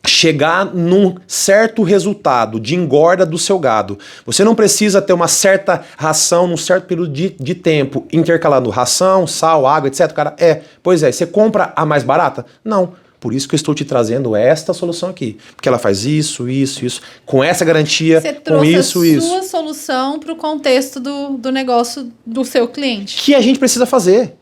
[0.05, 5.83] chegar num certo resultado de engorda do seu gado, você não precisa ter uma certa
[5.97, 10.11] ração num certo período de, de tempo, intercalando ração, sal, água, etc.
[10.13, 12.45] Cara, é, pois é, você compra a mais barata?
[12.63, 12.93] Não.
[13.19, 15.37] Por isso que eu estou te trazendo esta solução aqui.
[15.55, 19.27] Porque ela faz isso, isso, isso, com essa garantia, Você com trouxe isso, a isso.
[19.27, 23.17] sua solução para o contexto do, do negócio do seu cliente.
[23.21, 24.35] que a gente precisa fazer.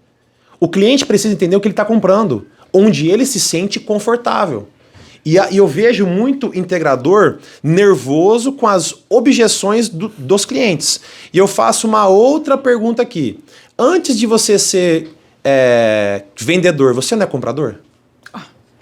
[0.60, 4.68] O cliente precisa entender o que ele está comprando, onde ele se sente confortável.
[5.26, 11.00] E, a- e eu vejo muito integrador nervoso com as objeções do- dos clientes.
[11.34, 13.40] E eu faço uma outra pergunta aqui.
[13.80, 15.10] Antes de você ser
[15.48, 17.76] é, vendedor, você não é comprador?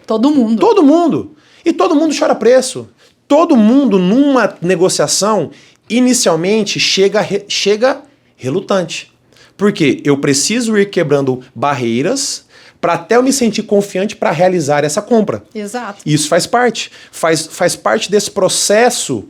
[0.05, 0.59] Todo mundo.
[0.59, 1.35] Todo mundo.
[1.65, 2.89] E todo mundo chora preço.
[3.27, 5.49] Todo mundo, numa negociação,
[5.89, 8.01] inicialmente chega, re- chega
[8.35, 9.11] relutante.
[9.55, 12.45] Porque eu preciso ir quebrando barreiras
[12.81, 15.43] para até eu me sentir confiante para realizar essa compra.
[15.55, 16.01] Exato.
[16.05, 16.91] E Isso faz parte.
[17.11, 19.23] Faz, faz parte desse processo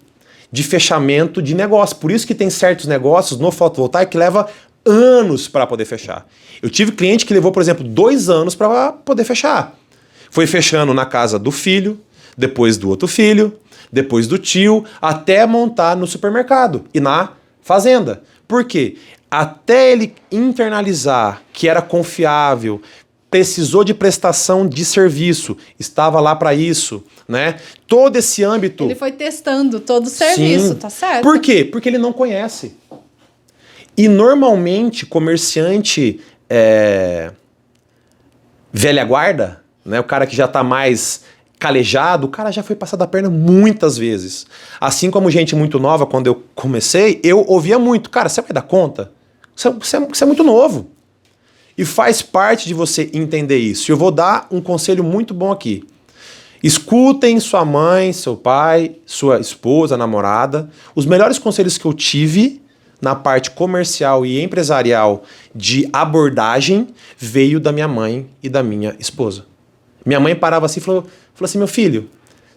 [0.51, 1.95] de fechamento de negócio.
[1.97, 4.47] Por isso que tem certos negócios no fotovoltaico que leva
[4.86, 6.25] anos para poder fechar.
[6.62, 9.77] Eu tive cliente que levou, por exemplo, dois anos para poder fechar.
[10.34, 12.02] Foi fechando na casa do filho,
[12.36, 13.56] depois do outro filho,
[13.91, 18.24] depois do tio, até montar no supermercado e na fazenda.
[18.48, 18.98] Por quê?
[19.30, 22.82] Até ele internalizar que era confiável,
[23.30, 27.60] precisou de prestação de serviço, estava lá para isso, né?
[27.86, 28.86] Todo esse âmbito.
[28.86, 30.76] Ele foi testando todo o serviço, Sim.
[30.78, 31.22] tá certo?
[31.22, 31.63] Por quê?
[31.63, 32.76] Porque ele não conhece.
[33.96, 36.19] E normalmente, comerciante
[36.50, 37.32] é,
[38.72, 41.24] velha guarda, né, o cara que já está mais
[41.60, 44.46] calejado, o cara já foi passado a perna muitas vezes.
[44.82, 48.63] Assim como gente muito nova, quando eu comecei, eu ouvia muito, cara, você vai dar
[48.63, 49.12] conta?
[49.56, 50.89] Você, você é- você é muito novo.
[51.78, 53.91] E faz parte de você entender isso.
[53.91, 55.86] Eu vou dar um conselho muito bom aqui.
[56.62, 60.69] Escutem sua mãe, seu pai, sua esposa, namorada.
[60.96, 62.62] Os melhores conselhos que eu tive
[63.02, 69.46] na parte comercial e empresarial de abordagem veio da minha mãe e da minha esposa.
[70.05, 72.09] Minha mãe parava assim e falou, falou assim: meu filho,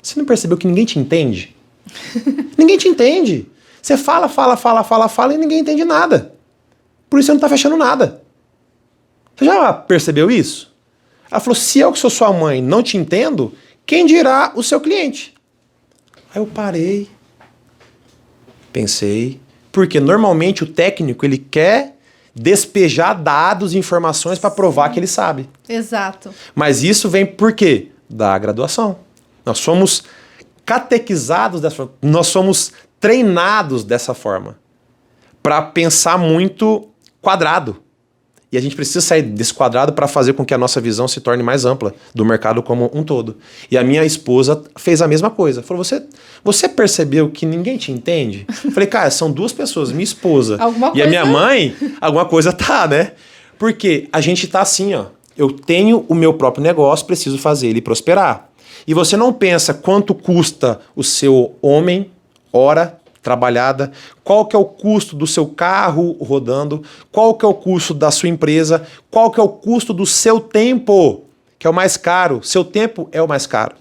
[0.03, 1.55] você não percebeu que ninguém te entende?
[2.59, 3.47] ninguém te entende.
[3.81, 6.35] Você fala, fala, fala, fala, fala e ninguém entende nada.
[7.09, 8.23] Por isso você não está fechando nada.
[9.37, 10.75] Você já percebeu isso?
[11.31, 13.53] Ela falou: se eu que sou sua mãe não te entendo,
[13.85, 15.35] quem dirá o seu cliente?
[16.35, 17.09] Aí eu parei,
[18.73, 21.96] pensei, porque normalmente o técnico ele quer
[22.39, 25.49] despejar dados e informações para provar que ele sabe.
[25.67, 26.31] Exato.
[26.55, 27.89] Mas isso vem por quê?
[28.11, 28.99] Da graduação.
[29.45, 30.05] Nós somos
[30.65, 34.59] catequizados dessa forma, nós somos treinados dessa forma
[35.43, 36.89] para pensar muito
[37.23, 37.83] quadrado.
[38.53, 41.21] E a gente precisa sair desse quadrado para fazer com que a nossa visão se
[41.21, 43.37] torne mais ampla do mercado como um todo.
[43.71, 45.63] E a minha esposa fez a mesma coisa.
[45.65, 46.05] Falou: Você,
[46.45, 48.47] você percebeu que ninguém te entende?
[48.73, 52.53] Falei, cara, são duas pessoas, minha esposa Alguma e a minha coisa- mãe, alguma coisa
[52.53, 53.13] tá, né?
[53.59, 55.07] Porque a gente tá assim, ó.
[55.37, 58.49] Eu tenho o meu próprio negócio, preciso fazer ele prosperar.
[58.87, 62.11] E você não pensa quanto custa o seu homem,
[62.53, 62.97] hora
[63.27, 63.91] trabalhada,
[64.23, 68.09] qual que é o custo do seu carro rodando, qual que é o custo da
[68.13, 71.25] sua empresa, qual que é o custo do seu tempo,
[71.59, 72.41] que é o mais caro.
[72.45, 73.75] Seu tempo é o mais caro.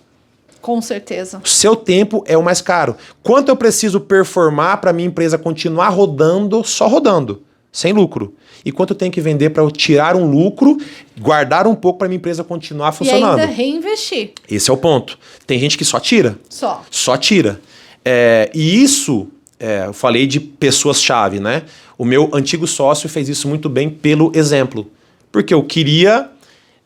[0.63, 1.39] Com certeza.
[1.43, 2.95] Seu tempo é o mais caro.
[3.21, 8.33] Quanto eu preciso performar para minha empresa continuar rodando, só rodando, sem lucro?
[8.65, 10.75] E quanto eu tenho que vender para eu tirar um lucro,
[11.21, 13.37] guardar um pouco para minha empresa continuar funcionando?
[13.37, 14.31] E ainda reinvestir.
[14.49, 15.19] Esse é o ponto.
[15.45, 16.35] Tem gente que só tira.
[16.49, 16.83] Só.
[16.89, 17.61] Só tira.
[18.07, 19.27] É, e isso,
[19.65, 21.63] é, eu falei de pessoas-chave, né?
[21.97, 24.91] O meu antigo sócio fez isso muito bem pelo exemplo.
[25.31, 26.29] Porque eu queria,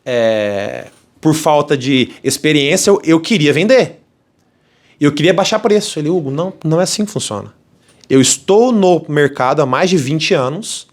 [0.02, 0.86] é,
[1.20, 4.00] por falta de experiência, eu, eu queria vender.
[4.98, 5.98] Eu queria baixar preço.
[5.98, 7.52] Ele, Hugo, não, não é assim que funciona.
[8.08, 10.88] Eu estou no mercado há mais de 20 anos,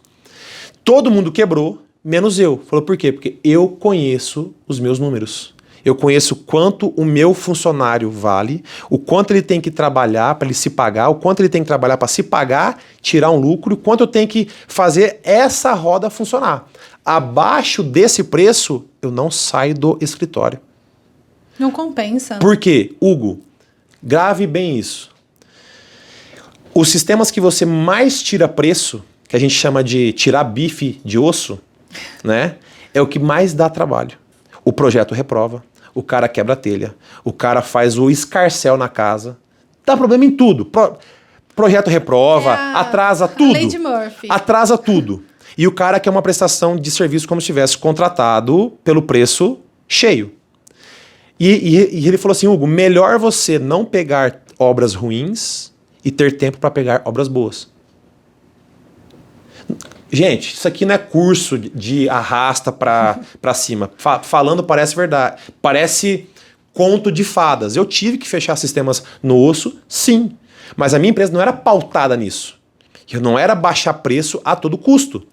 [0.83, 2.61] todo mundo quebrou, menos eu.
[2.67, 3.13] Falou, por quê?
[3.13, 5.53] Porque eu conheço os meus números.
[5.87, 10.53] Eu conheço quanto o meu funcionário vale, o quanto ele tem que trabalhar para ele
[10.53, 13.77] se pagar, o quanto ele tem que trabalhar para se pagar, tirar um lucro, o
[13.77, 16.67] quanto eu tenho que fazer essa roda funcionar.
[17.05, 20.59] Abaixo desse preço, eu não saio do escritório.
[21.57, 22.35] Não compensa.
[22.35, 22.93] Por quê?
[22.99, 23.39] Hugo,
[24.03, 25.09] grave bem isso.
[26.73, 31.17] Os sistemas que você mais tira preço, que a gente chama de tirar bife de
[31.17, 31.57] osso,
[32.25, 32.57] né?
[32.93, 34.17] É o que mais dá trabalho.
[34.65, 35.63] O projeto reprova,
[35.97, 39.37] o cara quebra a telha, o cara faz o escarcel na casa.
[39.85, 40.65] Dá problema em tudo.
[40.65, 40.95] Pro,
[41.55, 43.67] projeto reprova, É a- atrasa tudo.
[43.67, 44.27] de Murphy.
[44.29, 45.23] Atrasa tudo.
[45.57, 49.57] E o cara quer uma prestação de serviço como se tivesse contratado pelo preço
[49.87, 50.33] cheio.
[51.39, 55.71] E, e- e ele falou assim, Hugo, melhor você não pegar obras ruins
[56.05, 57.67] e ter tempo para pegar obras boas.
[60.11, 63.91] Gente, isso aqui não é curso de- arrasta pra, pra cima.
[63.97, 65.41] Fa- falando parece verdade.
[65.61, 66.27] Parece
[66.73, 67.75] conto de fadas.
[67.75, 70.31] Eu tive que fechar sistemas no osso, sim.
[70.75, 72.55] Mas a minha empresa não era pautada nisso.
[73.11, 75.25] Eu não era baixar preço a todo custo.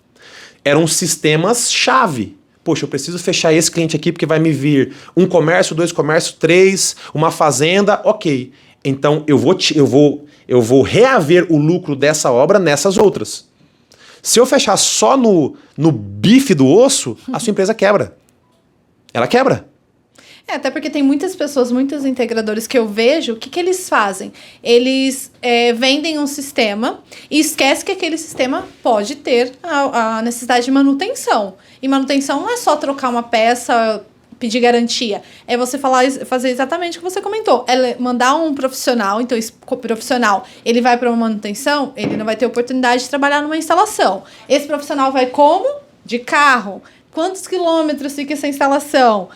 [0.64, 2.36] Eram sistemas chave.
[2.62, 6.34] Poxa, eu preciso fechar esse cliente aqui porque vai me vir um comércio, dois comércios,
[6.38, 8.52] três, uma fazenda, ok.
[8.82, 13.46] Então eu vou, eu vou, eu vou reaver o lucro dessa obra nessas outras.
[14.24, 18.16] Se eu fechar só no, no bife do osso, a sua empresa quebra.
[19.12, 19.68] Ela quebra.
[20.48, 23.86] É, até porque tem muitas pessoas, muitos integradores que eu vejo, o que, que eles
[23.86, 24.32] fazem?
[24.62, 30.64] Eles é, vendem um sistema e esquece que aquele sistema pode ter a, a necessidade
[30.64, 31.56] de manutenção.
[31.82, 34.06] E manutenção não é só trocar uma peça,
[34.44, 35.22] pedir garantia.
[35.46, 37.64] É você falar, fazer exatamente o que você comentou.
[37.66, 42.36] É mandar um profissional, então esse profissional, ele vai para uma manutenção, ele não vai
[42.36, 44.22] ter oportunidade de trabalhar numa instalação.
[44.46, 45.66] Esse profissional vai como?
[46.04, 46.82] De carro.
[47.10, 49.30] Quantos quilômetros fica essa instalação?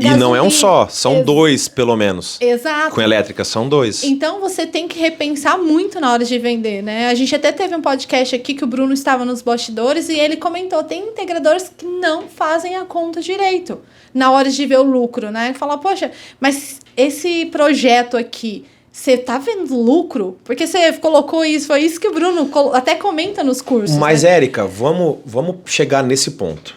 [0.00, 2.38] E não é um só, são Ex- dois, pelo menos.
[2.40, 2.94] Exato.
[2.94, 4.02] Com elétrica, são dois.
[4.04, 7.08] Então você tem que repensar muito na hora de vender, né?
[7.08, 10.36] A gente até teve um podcast aqui que o Bruno estava nos bastidores e ele
[10.36, 13.80] comentou: tem integradores que não fazem a conta direito
[14.12, 15.54] na hora de ver o lucro, né?
[15.54, 18.64] Fala, poxa, mas esse projeto aqui.
[18.96, 20.38] Você tá vendo lucro?
[20.44, 23.96] Porque você colocou isso, foi isso que o Bruno até comenta nos cursos.
[23.96, 24.30] Mas, né?
[24.30, 26.76] Érica, vamos, vamos chegar nesse ponto.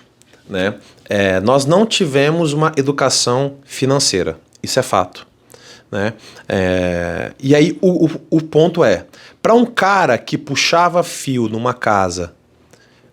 [0.49, 0.75] Né?
[1.09, 4.39] É, nós não tivemos uma educação financeira.
[4.61, 5.27] Isso é fato.
[5.91, 6.13] Né?
[6.47, 9.05] É, e aí o, o, o ponto é:
[9.41, 12.33] para um cara que puxava fio numa casa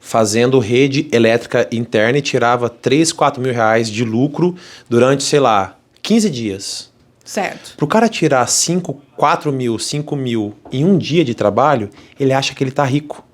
[0.04, 4.54] fazendo rede elétrica interna e tirava 3, 4 mil reais de lucro
[4.86, 6.92] durante, sei lá, 15 dias.
[7.24, 7.74] Certo.
[7.74, 11.88] Para o cara tirar 5, 4 mil, 5 mil em um dia de trabalho,
[12.20, 13.24] ele acha que ele está rico.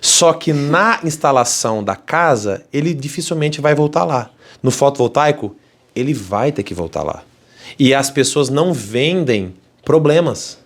[0.00, 4.30] Só que na instalação da casa, ele dificilmente vai voltar lá.
[4.62, 5.54] No fotovoltaico,
[5.94, 7.22] ele vai ter que voltar lá.
[7.78, 10.58] E as pessoas não vendem problemas.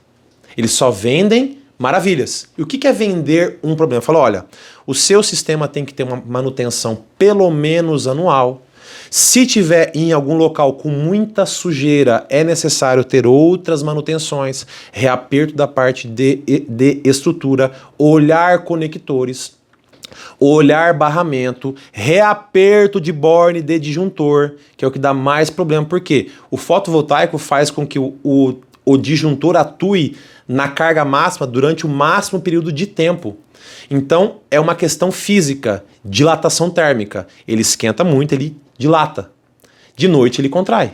[0.57, 2.49] Eles só vendem maravilhas.
[2.59, 4.03] E o que é vender um problema?
[4.03, 4.45] Fala, olha,
[4.87, 8.63] o seu sistema tem que ter uma manutenção pelo menos anual.
[9.11, 15.67] Se tiver em algum local com muita sujeira, é necessário ter outras manutenções, reaperto da
[15.67, 16.37] parte de,
[16.69, 19.59] de estrutura, olhar conectores,
[20.39, 25.85] olhar barramento, reaperto de borne de disjuntor, que é o que dá mais problema.
[25.85, 26.31] Por quê?
[26.49, 31.89] O fotovoltaico faz com que o, o, o disjuntor atue na carga máxima durante o
[31.89, 33.37] máximo período de tempo.
[33.91, 37.27] Então, é uma questão física, dilatação térmica.
[37.47, 39.31] Ele esquenta muito, ele dilata.
[39.95, 40.93] De noite ele contrai.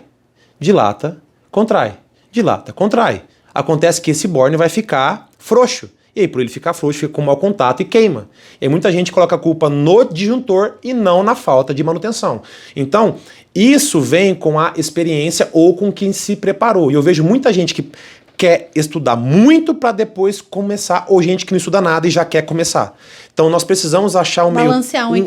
[0.58, 1.22] Dilata,
[1.52, 1.94] contrai.
[2.32, 3.22] Dilata, contrai.
[3.54, 5.88] Acontece que esse borne vai ficar frouxo.
[6.14, 8.28] E aí, por ele ficar frouxo, fica com mau contato e queima.
[8.60, 12.42] E aí, muita gente coloca a culpa no disjuntor e não na falta de manutenção.
[12.74, 13.16] Então,
[13.54, 16.90] isso vem com a experiência ou com quem se preparou.
[16.90, 17.88] E eu vejo muita gente que
[18.36, 22.42] quer estudar muito para depois começar, ou gente que não estuda nada e já quer
[22.42, 22.96] começar.
[23.32, 24.82] Então, nós precisamos achar um meio, um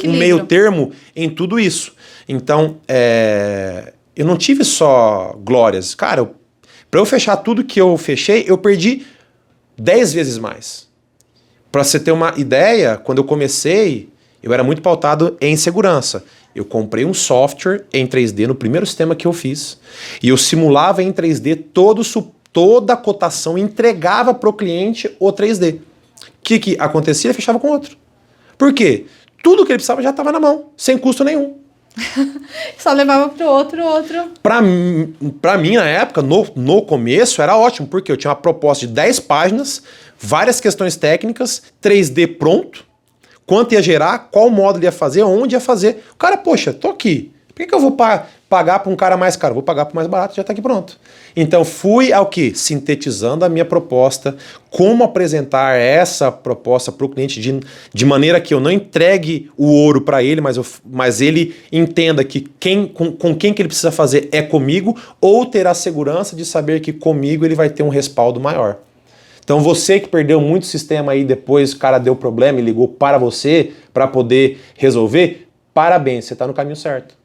[0.10, 1.94] um meio termo em tudo isso.
[2.32, 5.96] Então, é, eu não tive só glórias.
[5.96, 6.32] Cara,
[6.92, 9.04] para eu fechar tudo que eu fechei, eu perdi
[9.76, 10.88] 10 vezes mais.
[11.72, 14.10] Para você ter uma ideia, quando eu comecei,
[14.44, 16.24] eu era muito pautado em segurança.
[16.54, 19.80] Eu comprei um software em 3D no primeiro sistema que eu fiz
[20.22, 22.04] e eu simulava em 3D todo,
[22.54, 25.76] toda a cotação entregava para o cliente o 3D.
[25.78, 25.82] O
[26.44, 27.34] que, que acontecia?
[27.34, 27.98] Fechava com outro.
[28.58, 29.06] Por quê?
[29.44, 31.59] Tudo que ele precisava já estava na mão, sem custo nenhum.
[32.78, 34.32] Só levava pro outro, outro.
[34.42, 34.62] Pra,
[35.42, 38.94] pra mim, na época, no, no começo, era ótimo, porque eu tinha uma proposta de
[38.94, 39.84] 10 páginas,
[40.20, 42.86] várias questões técnicas, 3D pronto,
[43.46, 46.04] quanto ia gerar, qual módulo ia fazer, onde ia fazer.
[46.14, 47.32] O cara, poxa, tô aqui.
[47.60, 49.54] Que, que eu vou pa- pagar para um cara mais caro?
[49.54, 50.98] Vou pagar para mais barato, já está aqui pronto.
[51.36, 52.56] Então fui ao que?
[52.56, 54.38] Sintetizando a minha proposta,
[54.72, 57.60] como apresentar essa proposta para o cliente de,
[57.94, 62.24] de maneira que eu não entregue o ouro para ele, mas, eu, mas ele entenda
[62.24, 66.38] que quem, com, com quem que ele precisa fazer é comigo, ou ter a segurança
[66.38, 68.78] de saber que comigo ele vai ter um respaldo maior.
[69.44, 73.18] Então você que perdeu muito sistema aí depois, o cara deu problema e ligou para
[73.18, 77.19] você para poder resolver, parabéns, você está no caminho certo.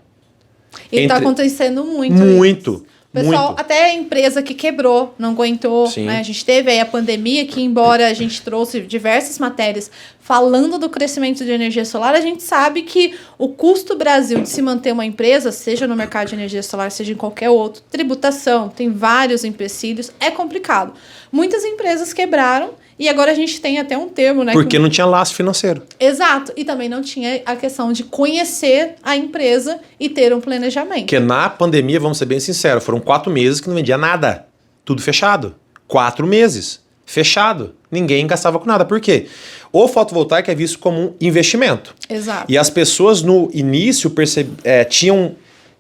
[0.91, 2.14] E está acontecendo muito.
[2.14, 2.70] Muito.
[2.72, 2.95] Isso.
[3.14, 3.61] Pessoal, muito.
[3.61, 5.89] até a empresa que quebrou, não aguentou.
[5.99, 6.18] Né?
[6.18, 10.91] A gente teve aí a pandemia, que embora a gente trouxe diversas matérias falando do
[10.91, 15.07] crescimento de energia solar, a gente sabe que o custo Brasil de se manter uma
[15.07, 20.11] empresa, seja no mercado de energia solar, seja em qualquer outro, tributação, tem vários empecilhos,
[20.18, 20.95] é complicado.
[21.31, 24.53] Muitas empresas quebraram e agora a gente tem até um termo, né?
[24.53, 24.78] Porque que...
[24.78, 25.82] não tinha laço financeiro.
[25.99, 26.53] Exato.
[26.57, 31.01] E também não tinha a questão de conhecer a empresa e ter um planejamento.
[31.01, 34.47] Porque na pandemia, vamos ser bem sinceros, foram quatro meses que não vendia nada.
[34.84, 35.55] Tudo fechado.
[35.88, 36.80] Quatro meses.
[37.05, 37.74] Fechado.
[37.90, 38.84] Ninguém gastava com nada.
[38.84, 39.26] Por quê?
[39.72, 41.95] O fotovoltaico é visto como um investimento.
[42.09, 42.47] Exato.
[42.49, 44.49] E as pessoas no início perceb...
[44.62, 45.34] É, tinham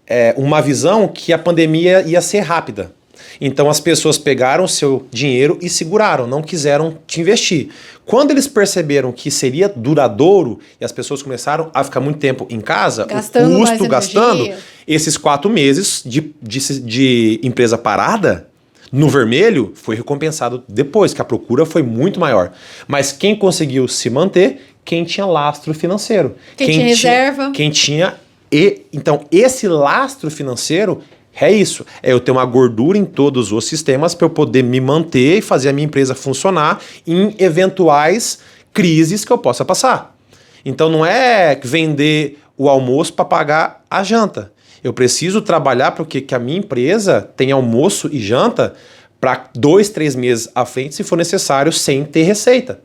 [0.06, 2.92] é, uma visão que a pandemia ia ser rápida.
[3.40, 7.68] Então as pessoas pegaram o seu dinheiro e seguraram, não quiseram te investir.
[8.04, 12.60] Quando eles perceberam que seria duradouro e as pessoas começaram a ficar muito tempo em
[12.60, 14.52] casa, gastando o custo gastando,
[14.86, 18.48] esses quatro meses de, de, de empresa parada,
[18.92, 22.52] no vermelho foi recompensado depois, que a procura foi muito maior.
[22.86, 26.36] Mas quem conseguiu se manter, quem tinha lastro financeiro.
[26.56, 27.50] Quem, quem tinha reserva.
[27.52, 28.14] Quem tinha.
[28.52, 31.02] E, então, esse lastro financeiro
[31.40, 31.84] é isso.
[32.02, 35.42] É eu ter uma gordura em todos os sistemas para eu poder me manter e
[35.42, 38.38] fazer a minha empresa funcionar em eventuais
[38.72, 40.16] crises que eu possa passar.
[40.64, 44.52] Então não é vender o almoço para pagar a janta.
[44.82, 48.74] Eu preciso trabalhar para que a minha empresa tenha almoço e janta
[49.20, 52.80] para dois, três meses à frente, se for necessário, sem ter receita.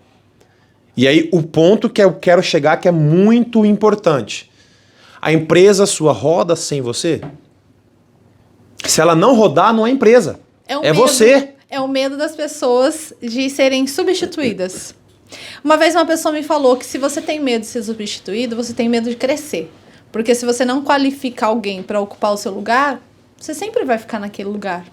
[0.95, 4.49] E aí o ponto que eu quero chegar que é muito importante.
[5.21, 7.21] A empresa sua roda sem você?
[8.85, 10.39] Se ela não rodar, não é empresa.
[10.67, 11.53] É, um é medo, você.
[11.69, 14.95] É o medo das pessoas de serem substituídas.
[15.63, 18.73] Uma vez uma pessoa me falou que se você tem medo de ser substituído, você
[18.73, 19.71] tem medo de crescer.
[20.11, 22.99] Porque se você não qualifica alguém para ocupar o seu lugar,
[23.37, 24.85] você sempre vai ficar naquele lugar.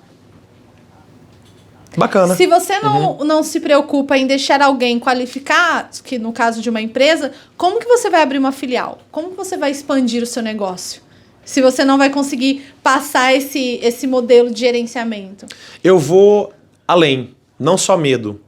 [1.97, 2.35] Bacana.
[2.35, 3.25] Se você não, uhum.
[3.25, 7.87] não se preocupa em deixar alguém qualificar, que no caso de uma empresa, como que
[7.87, 8.99] você vai abrir uma filial?
[9.11, 11.01] Como que você vai expandir o seu negócio?
[11.47, 15.47] Se você não vai conseguir passar esse, esse modelo de gerenciamento?
[15.83, 16.53] Eu vou
[16.87, 18.41] além, não só medo.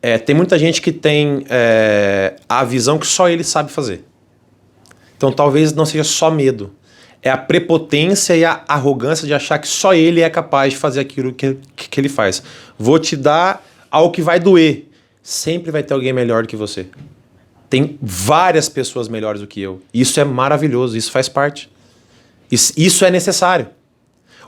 [0.00, 4.04] É, tem muita gente que tem é, a visão que só ele sabe fazer.
[5.16, 6.72] Então talvez não seja só medo.
[7.22, 11.00] É a prepotência e a arrogância de achar que só ele é capaz de fazer
[11.00, 12.42] aquilo que, que ele faz.
[12.78, 14.88] Vou te dar algo que vai doer.
[15.22, 16.86] Sempre vai ter alguém melhor do que você.
[17.68, 19.82] Tem várias pessoas melhores do que eu.
[19.92, 21.70] Isso é maravilhoso, isso faz parte.
[22.76, 23.68] Isso é necessário.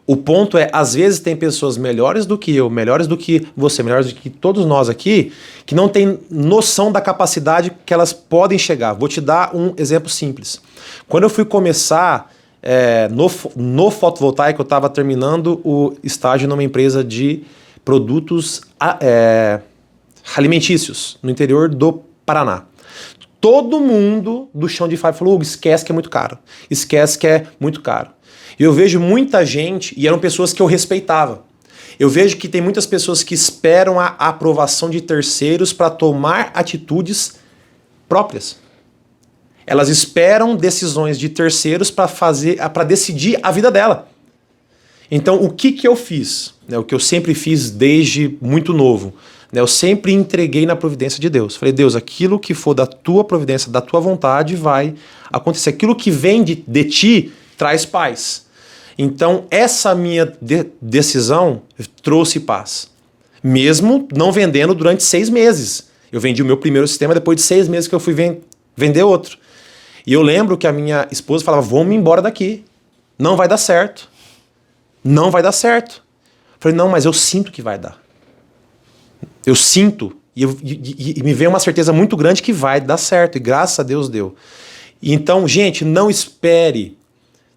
[0.06, 3.82] O ponto é, às vezes tem pessoas melhores do que eu, melhores do que você,
[3.82, 5.32] melhores do que todos nós aqui,
[5.64, 8.92] que não têm noção da capacidade que elas podem chegar.
[8.92, 10.60] Vou te dar um exemplo simples.
[11.08, 12.32] Quando eu fui começar
[12.62, 17.42] é, no, no fotovoltaico, eu estava terminando o estágio numa empresa de
[17.84, 18.60] produtos
[19.00, 19.60] é,
[20.36, 22.64] alimentícios no interior do Paraná
[23.46, 26.36] todo mundo do chão de fábrica falou: esquece que é muito caro.
[26.68, 28.10] Esquece que é muito caro.
[28.58, 31.44] Eu vejo muita gente, e eram pessoas que eu respeitava.
[31.96, 37.36] Eu vejo que tem muitas pessoas que esperam a aprovação de terceiros para tomar atitudes
[38.08, 38.58] próprias.
[39.64, 44.08] Elas esperam decisões de terceiros para fazer, para decidir a vida dela.
[45.08, 46.52] Então, o que, que eu fiz?
[46.66, 49.14] Né, o que eu sempre fiz desde muito novo.
[49.52, 49.60] Né?
[49.60, 51.56] Eu sempre entreguei na providência de Deus.
[51.56, 54.94] Falei, Deus, aquilo que for da tua providência, da tua vontade, vai
[55.32, 55.70] acontecer.
[55.70, 58.46] Aquilo que vem de, de ti traz paz.
[58.98, 61.62] Então, essa minha de decisão
[62.02, 62.90] trouxe paz.
[63.42, 65.88] Mesmo não vendendo durante seis meses.
[66.10, 68.40] Eu vendi o meu primeiro sistema depois de seis meses que eu fui ven
[68.76, 69.38] vender outro.
[70.06, 72.64] E eu lembro que a minha esposa falava: vamos embora daqui.
[73.18, 74.08] Não vai dar certo.
[75.04, 76.02] Não vai dar certo.
[76.58, 78.05] Falei: não, mas eu sinto que vai dar.
[79.46, 82.98] Eu sinto e, eu, e, e, me vem uma certeza muito grande que vai dar
[82.98, 84.34] certo, e graças a Deus deu.
[85.02, 86.98] Então, gente, não espere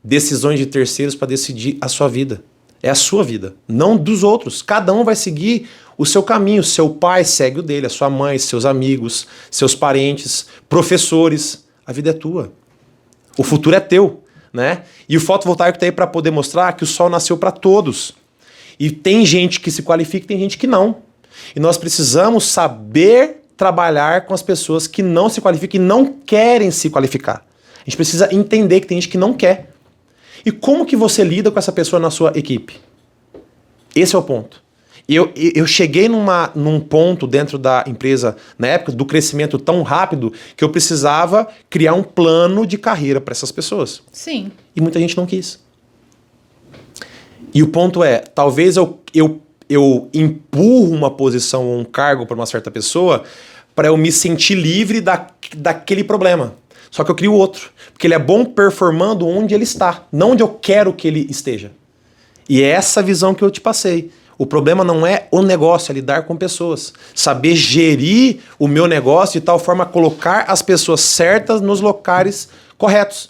[0.01, 2.41] decisões de terceiros para decidir a sua vida.
[2.81, 4.61] É a sua vida, não dos outros.
[4.61, 5.67] Cada um vai seguir
[5.97, 6.63] o seu caminho.
[6.63, 11.65] Seu pai segue o dele, a sua mãe, seus amigos, seus parentes, professores.
[11.85, 12.53] A vida é tua.
[13.37, 14.23] O futuro é teu,
[14.53, 14.83] né?
[15.09, 18.13] E o fotovoltaico está aí para poder mostrar que o sol nasceu para todos.
[18.79, 21.08] E tem gente que se qualifica, tem gente que não.
[21.55, 26.71] E nós precisamos saber trabalhar com as pessoas que não se qualificam e não querem
[26.71, 27.45] se qualificar.
[27.81, 29.71] A gente precisa entender que tem gente que não quer.
[30.45, 32.79] E como que você lida com essa pessoa na sua equipe?
[33.95, 34.63] Esse é o ponto.
[35.07, 40.31] Eu, eu cheguei numa, num ponto dentro da empresa, na época do crescimento tão rápido,
[40.55, 44.03] que eu precisava criar um plano de carreira para essas pessoas.
[44.11, 44.51] Sim.
[44.75, 45.59] E muita gente não quis.
[47.51, 52.35] E o ponto é, talvez eu, eu, eu empurro uma posição ou um cargo para
[52.35, 53.23] uma certa pessoa
[53.75, 56.55] para eu me sentir livre da, daquele problema.
[56.91, 57.71] Só que eu crio outro.
[57.93, 61.71] Porque ele é bom performando onde ele está, não onde eu quero que ele esteja.
[62.47, 64.11] E é essa visão que eu te passei.
[64.37, 66.93] O problema não é o negócio, é lidar com pessoas.
[67.13, 72.49] Saber gerir o meu negócio de tal forma a colocar as pessoas certas nos locais
[72.77, 73.29] corretos.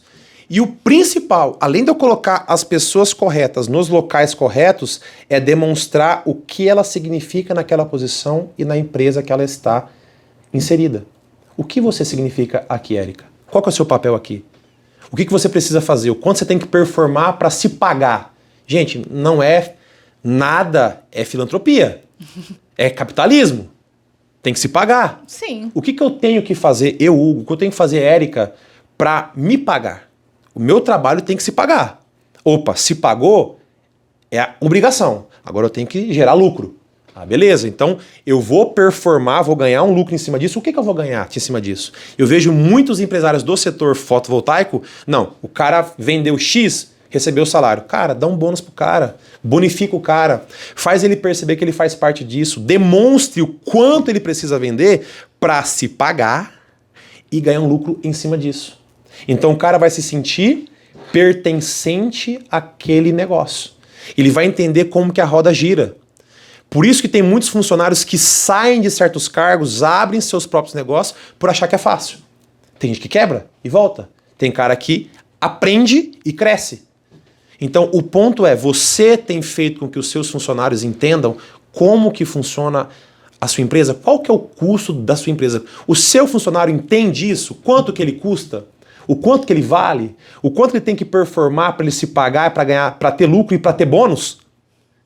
[0.50, 6.24] E o principal, além de eu colocar as pessoas corretas nos locais corretos, é demonstrar
[6.26, 9.88] o que ela significa naquela posição e na empresa que ela está
[10.52, 11.06] inserida.
[11.56, 13.26] O que você significa aqui, Érica?
[13.52, 14.44] Qual é o seu papel aqui?
[15.12, 16.10] O que, que você precisa fazer?
[16.10, 18.36] O quanto você tem que performar para se pagar?
[18.66, 19.76] Gente, não é
[20.24, 22.04] nada, é filantropia.
[22.76, 23.70] É capitalismo.
[24.42, 25.22] Tem que se pagar.
[25.28, 25.72] Sim.
[25.76, 28.00] O que, que eu tenho que fazer, eu, Hugo, o que eu tenho que fazer,
[28.00, 28.54] Érica,
[28.98, 30.09] para me pagar?
[30.60, 32.02] O meu trabalho tem que se pagar.
[32.44, 33.62] Opa, se pagou,
[34.30, 35.28] é a obrigação.
[35.42, 36.76] Agora eu tenho que gerar lucro.
[37.16, 40.60] Ah, beleza, então eu vou performar, vou ganhar um lucro em cima disso.
[40.60, 41.94] O que, que eu vou ganhar em cima disso?
[42.18, 47.84] Eu vejo muitos empresários do setor fotovoltaico, não, o cara vendeu X, recebeu o salário.
[47.84, 50.46] Cara, dá um bônus pro cara, bonifica o cara,
[50.76, 55.08] faz ele perceber que ele faz parte disso, demonstre o quanto ele precisa vender
[55.40, 56.56] para se pagar
[57.32, 58.79] e ganhar um lucro em cima disso.
[59.28, 60.66] Então o cara vai se sentir
[61.12, 63.72] pertencente àquele negócio.
[64.18, 65.96] Ele vai entender como que a roda gira.
[66.70, 71.18] Por isso que tem muitos funcionários que saem de certos cargos, abrem seus próprios negócios
[71.38, 72.20] por achar que é fácil.
[72.78, 74.10] Tem gente que quebra e volta.
[74.38, 75.10] Tem cara que
[75.42, 76.88] aprende e cresce.
[77.60, 81.36] Então, o ponto é, você tem feito com que os seus funcionários entendam
[81.72, 82.88] como que funciona
[83.42, 83.94] a sua empresa?
[83.94, 85.64] Qual que é o custo da sua empresa?
[85.88, 87.56] O seu funcionário entende isso?
[87.56, 88.66] Quanto que ele custa?
[89.10, 90.16] O quanto que ele vale?
[90.40, 93.56] O quanto ele tem que performar para ele se pagar, para ganhar, para ter lucro
[93.56, 94.38] e para ter bônus?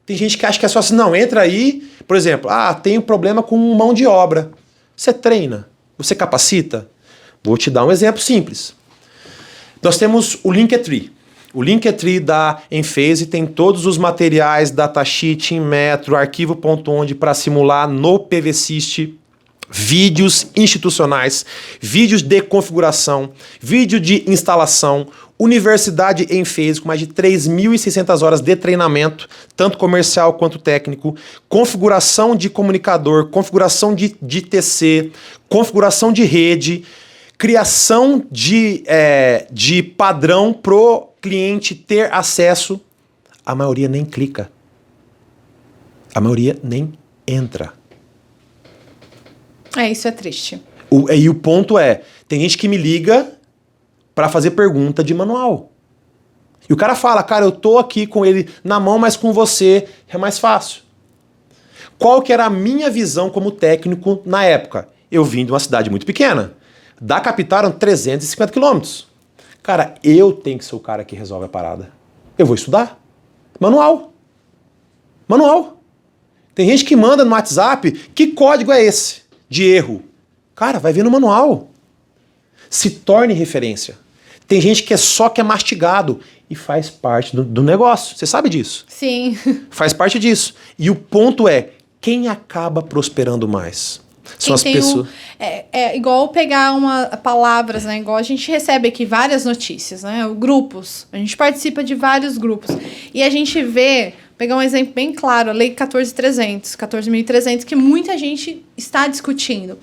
[0.06, 3.02] Tem gente que acha que é só assim, não, entra aí, por exemplo, ah, tenho
[3.02, 4.52] problema com mão de obra.
[4.94, 6.90] Você treina, você capacita.
[7.42, 8.76] Vou te dar um exemplo simples.
[9.82, 11.10] Nós temos o Linktree.
[11.54, 19.18] O Linktree da Enphase tem todos os materiais, datasheet, metro, arquivo.onde para simular no PVSystem
[19.74, 21.44] vídeos institucionais,
[21.82, 25.08] vídeos de configuração, vídeo de instalação,
[25.40, 31.16] Universidade em Phase, com mais de 3.600 horas de treinamento, tanto comercial quanto técnico,
[31.50, 35.12] configuração de comunicador, configuração de, de TC,
[35.50, 36.84] configuração de rede,
[37.36, 42.80] criação de, é, de padrão pro cliente ter acesso.
[43.44, 44.52] A maioria nem clica.
[46.14, 46.94] A maioria nem
[47.28, 47.74] entra.
[49.76, 50.62] É, isso é triste.
[50.90, 53.32] O, e o ponto é, tem gente que me liga
[54.14, 55.72] para fazer pergunta de manual.
[56.70, 59.88] E o cara fala, cara, eu tô aqui com ele na mão, mas com você
[60.08, 60.84] é mais fácil.
[61.98, 64.88] Qual que era a minha visão como técnico na época?
[65.12, 66.54] Eu vim de uma cidade muito pequena.
[67.02, 69.08] Da capital eram 350 quilômetros.
[69.62, 71.92] Cara, eu tenho que ser o cara que resolve a parada.
[72.38, 73.00] Eu vou estudar.
[73.60, 74.14] Manual.
[75.28, 75.82] Manual.
[76.54, 79.23] Tem gente que manda no WhatsApp, que código é esse
[79.54, 80.02] de erro?
[80.56, 81.70] Cara, vai ver no manual.
[82.70, 83.96] Se torne referência.
[84.48, 88.18] Tem gente que é só que é mastigado e faz parte do, do negócio.
[88.18, 88.84] Você sabe disso?
[88.88, 89.38] Sim.
[89.70, 90.56] Faz parte disso.
[90.78, 91.70] E o ponto é,
[92.02, 94.02] quem acaba prosperando mais?
[94.40, 95.08] São as pessoas.
[95.08, 98.00] Um, é, é, igual pegar uma palavras, né?
[98.00, 100.28] Igual a gente recebe aqui várias notícias, né?
[100.36, 101.08] Grupos.
[101.12, 102.76] A gente participa de vários grupos.
[103.14, 108.18] E a gente vê, pegar um exemplo bem claro, a Lei 14.300, 14.300, que muita
[108.18, 109.80] gente está discutindo.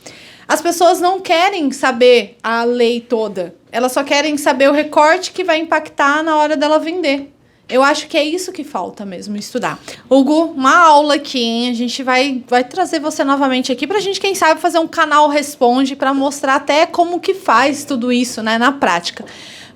[0.46, 3.54] As pessoas não querem saber a lei toda.
[3.72, 7.32] Elas só querem saber o recorte que vai impactar na hora dela vender.
[7.70, 9.78] Eu acho que é isso que falta mesmo, estudar.
[10.10, 11.70] Hugo, uma aula aqui, hein?
[11.70, 15.28] A gente vai, vai trazer você novamente aqui pra gente, quem sabe, fazer um canal
[15.28, 19.24] Responde para mostrar até como que faz tudo isso, né, na prática.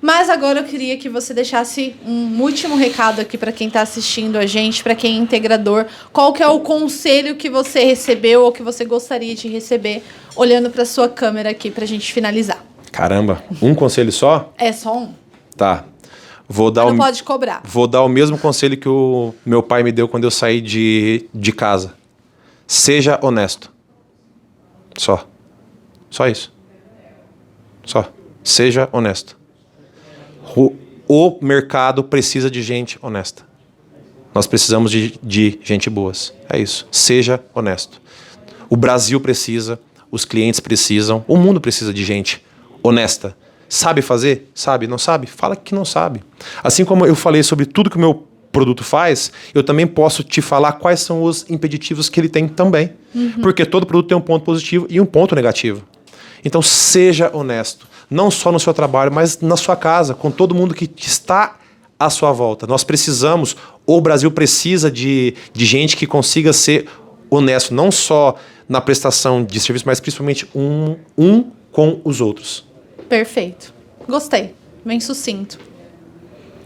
[0.01, 4.37] Mas agora eu queria que você deixasse um último recado aqui para quem está assistindo
[4.37, 5.85] a gente, para quem é integrador.
[6.11, 10.03] Qual que é o conselho que você recebeu ou que você gostaria de receber,
[10.35, 12.63] olhando para sua câmera aqui para a gente finalizar?
[12.91, 14.53] Caramba, um conselho só?
[14.57, 15.13] É só um.
[15.55, 15.85] Tá.
[16.47, 17.61] Vou dar Mas não o, pode cobrar.
[17.65, 21.27] Vou dar o mesmo conselho que o meu pai me deu quando eu saí de,
[21.33, 21.95] de casa.
[22.67, 23.71] Seja honesto.
[24.97, 25.27] Só.
[26.09, 26.53] Só isso.
[27.83, 28.11] Só.
[28.43, 29.37] Seja honesto.
[30.55, 30.73] O,
[31.07, 33.43] o mercado precisa de gente honesta.
[34.33, 36.33] Nós precisamos de, de gente boas.
[36.49, 36.87] É isso.
[36.91, 38.01] Seja honesto.
[38.69, 39.79] O Brasil precisa,
[40.11, 42.43] os clientes precisam, o mundo precisa de gente
[42.81, 43.35] honesta.
[43.67, 44.49] Sabe fazer?
[44.53, 44.87] Sabe?
[44.87, 45.27] Não sabe?
[45.27, 46.23] Fala que não sabe.
[46.63, 50.41] Assim como eu falei sobre tudo que o meu produto faz, eu também posso te
[50.41, 52.91] falar quais são os impeditivos que ele tem também.
[53.13, 53.41] Uhum.
[53.41, 55.83] Porque todo produto tem um ponto positivo e um ponto negativo.
[56.43, 60.73] Então seja honesto, não só no seu trabalho, mas na sua casa, com todo mundo
[60.73, 61.57] que está
[61.99, 62.67] à sua volta.
[62.67, 66.87] Nós precisamos, o Brasil precisa de, de gente que consiga ser
[67.29, 68.35] honesto, não só
[68.67, 72.65] na prestação de serviço, mas principalmente um, um com os outros.
[73.07, 73.73] Perfeito.
[74.07, 74.53] Gostei.
[74.83, 75.59] Bem sucinto.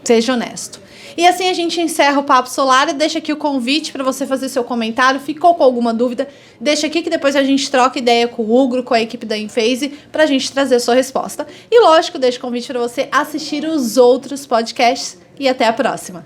[0.04, 0.80] Seja honesto.
[1.20, 4.26] E assim a gente encerra o Papo Solar e deixa aqui o convite para você
[4.26, 5.20] fazer seu comentário.
[5.20, 6.30] Ficou com alguma dúvida?
[6.61, 9.38] Deixa aqui que depois a gente troca ideia com o Ugro, com a equipe da
[9.38, 11.45] Enphase, para a gente trazer sua resposta.
[11.70, 16.26] E lógico, deixo o convite para você assistir os outros podcasts e até a próxima.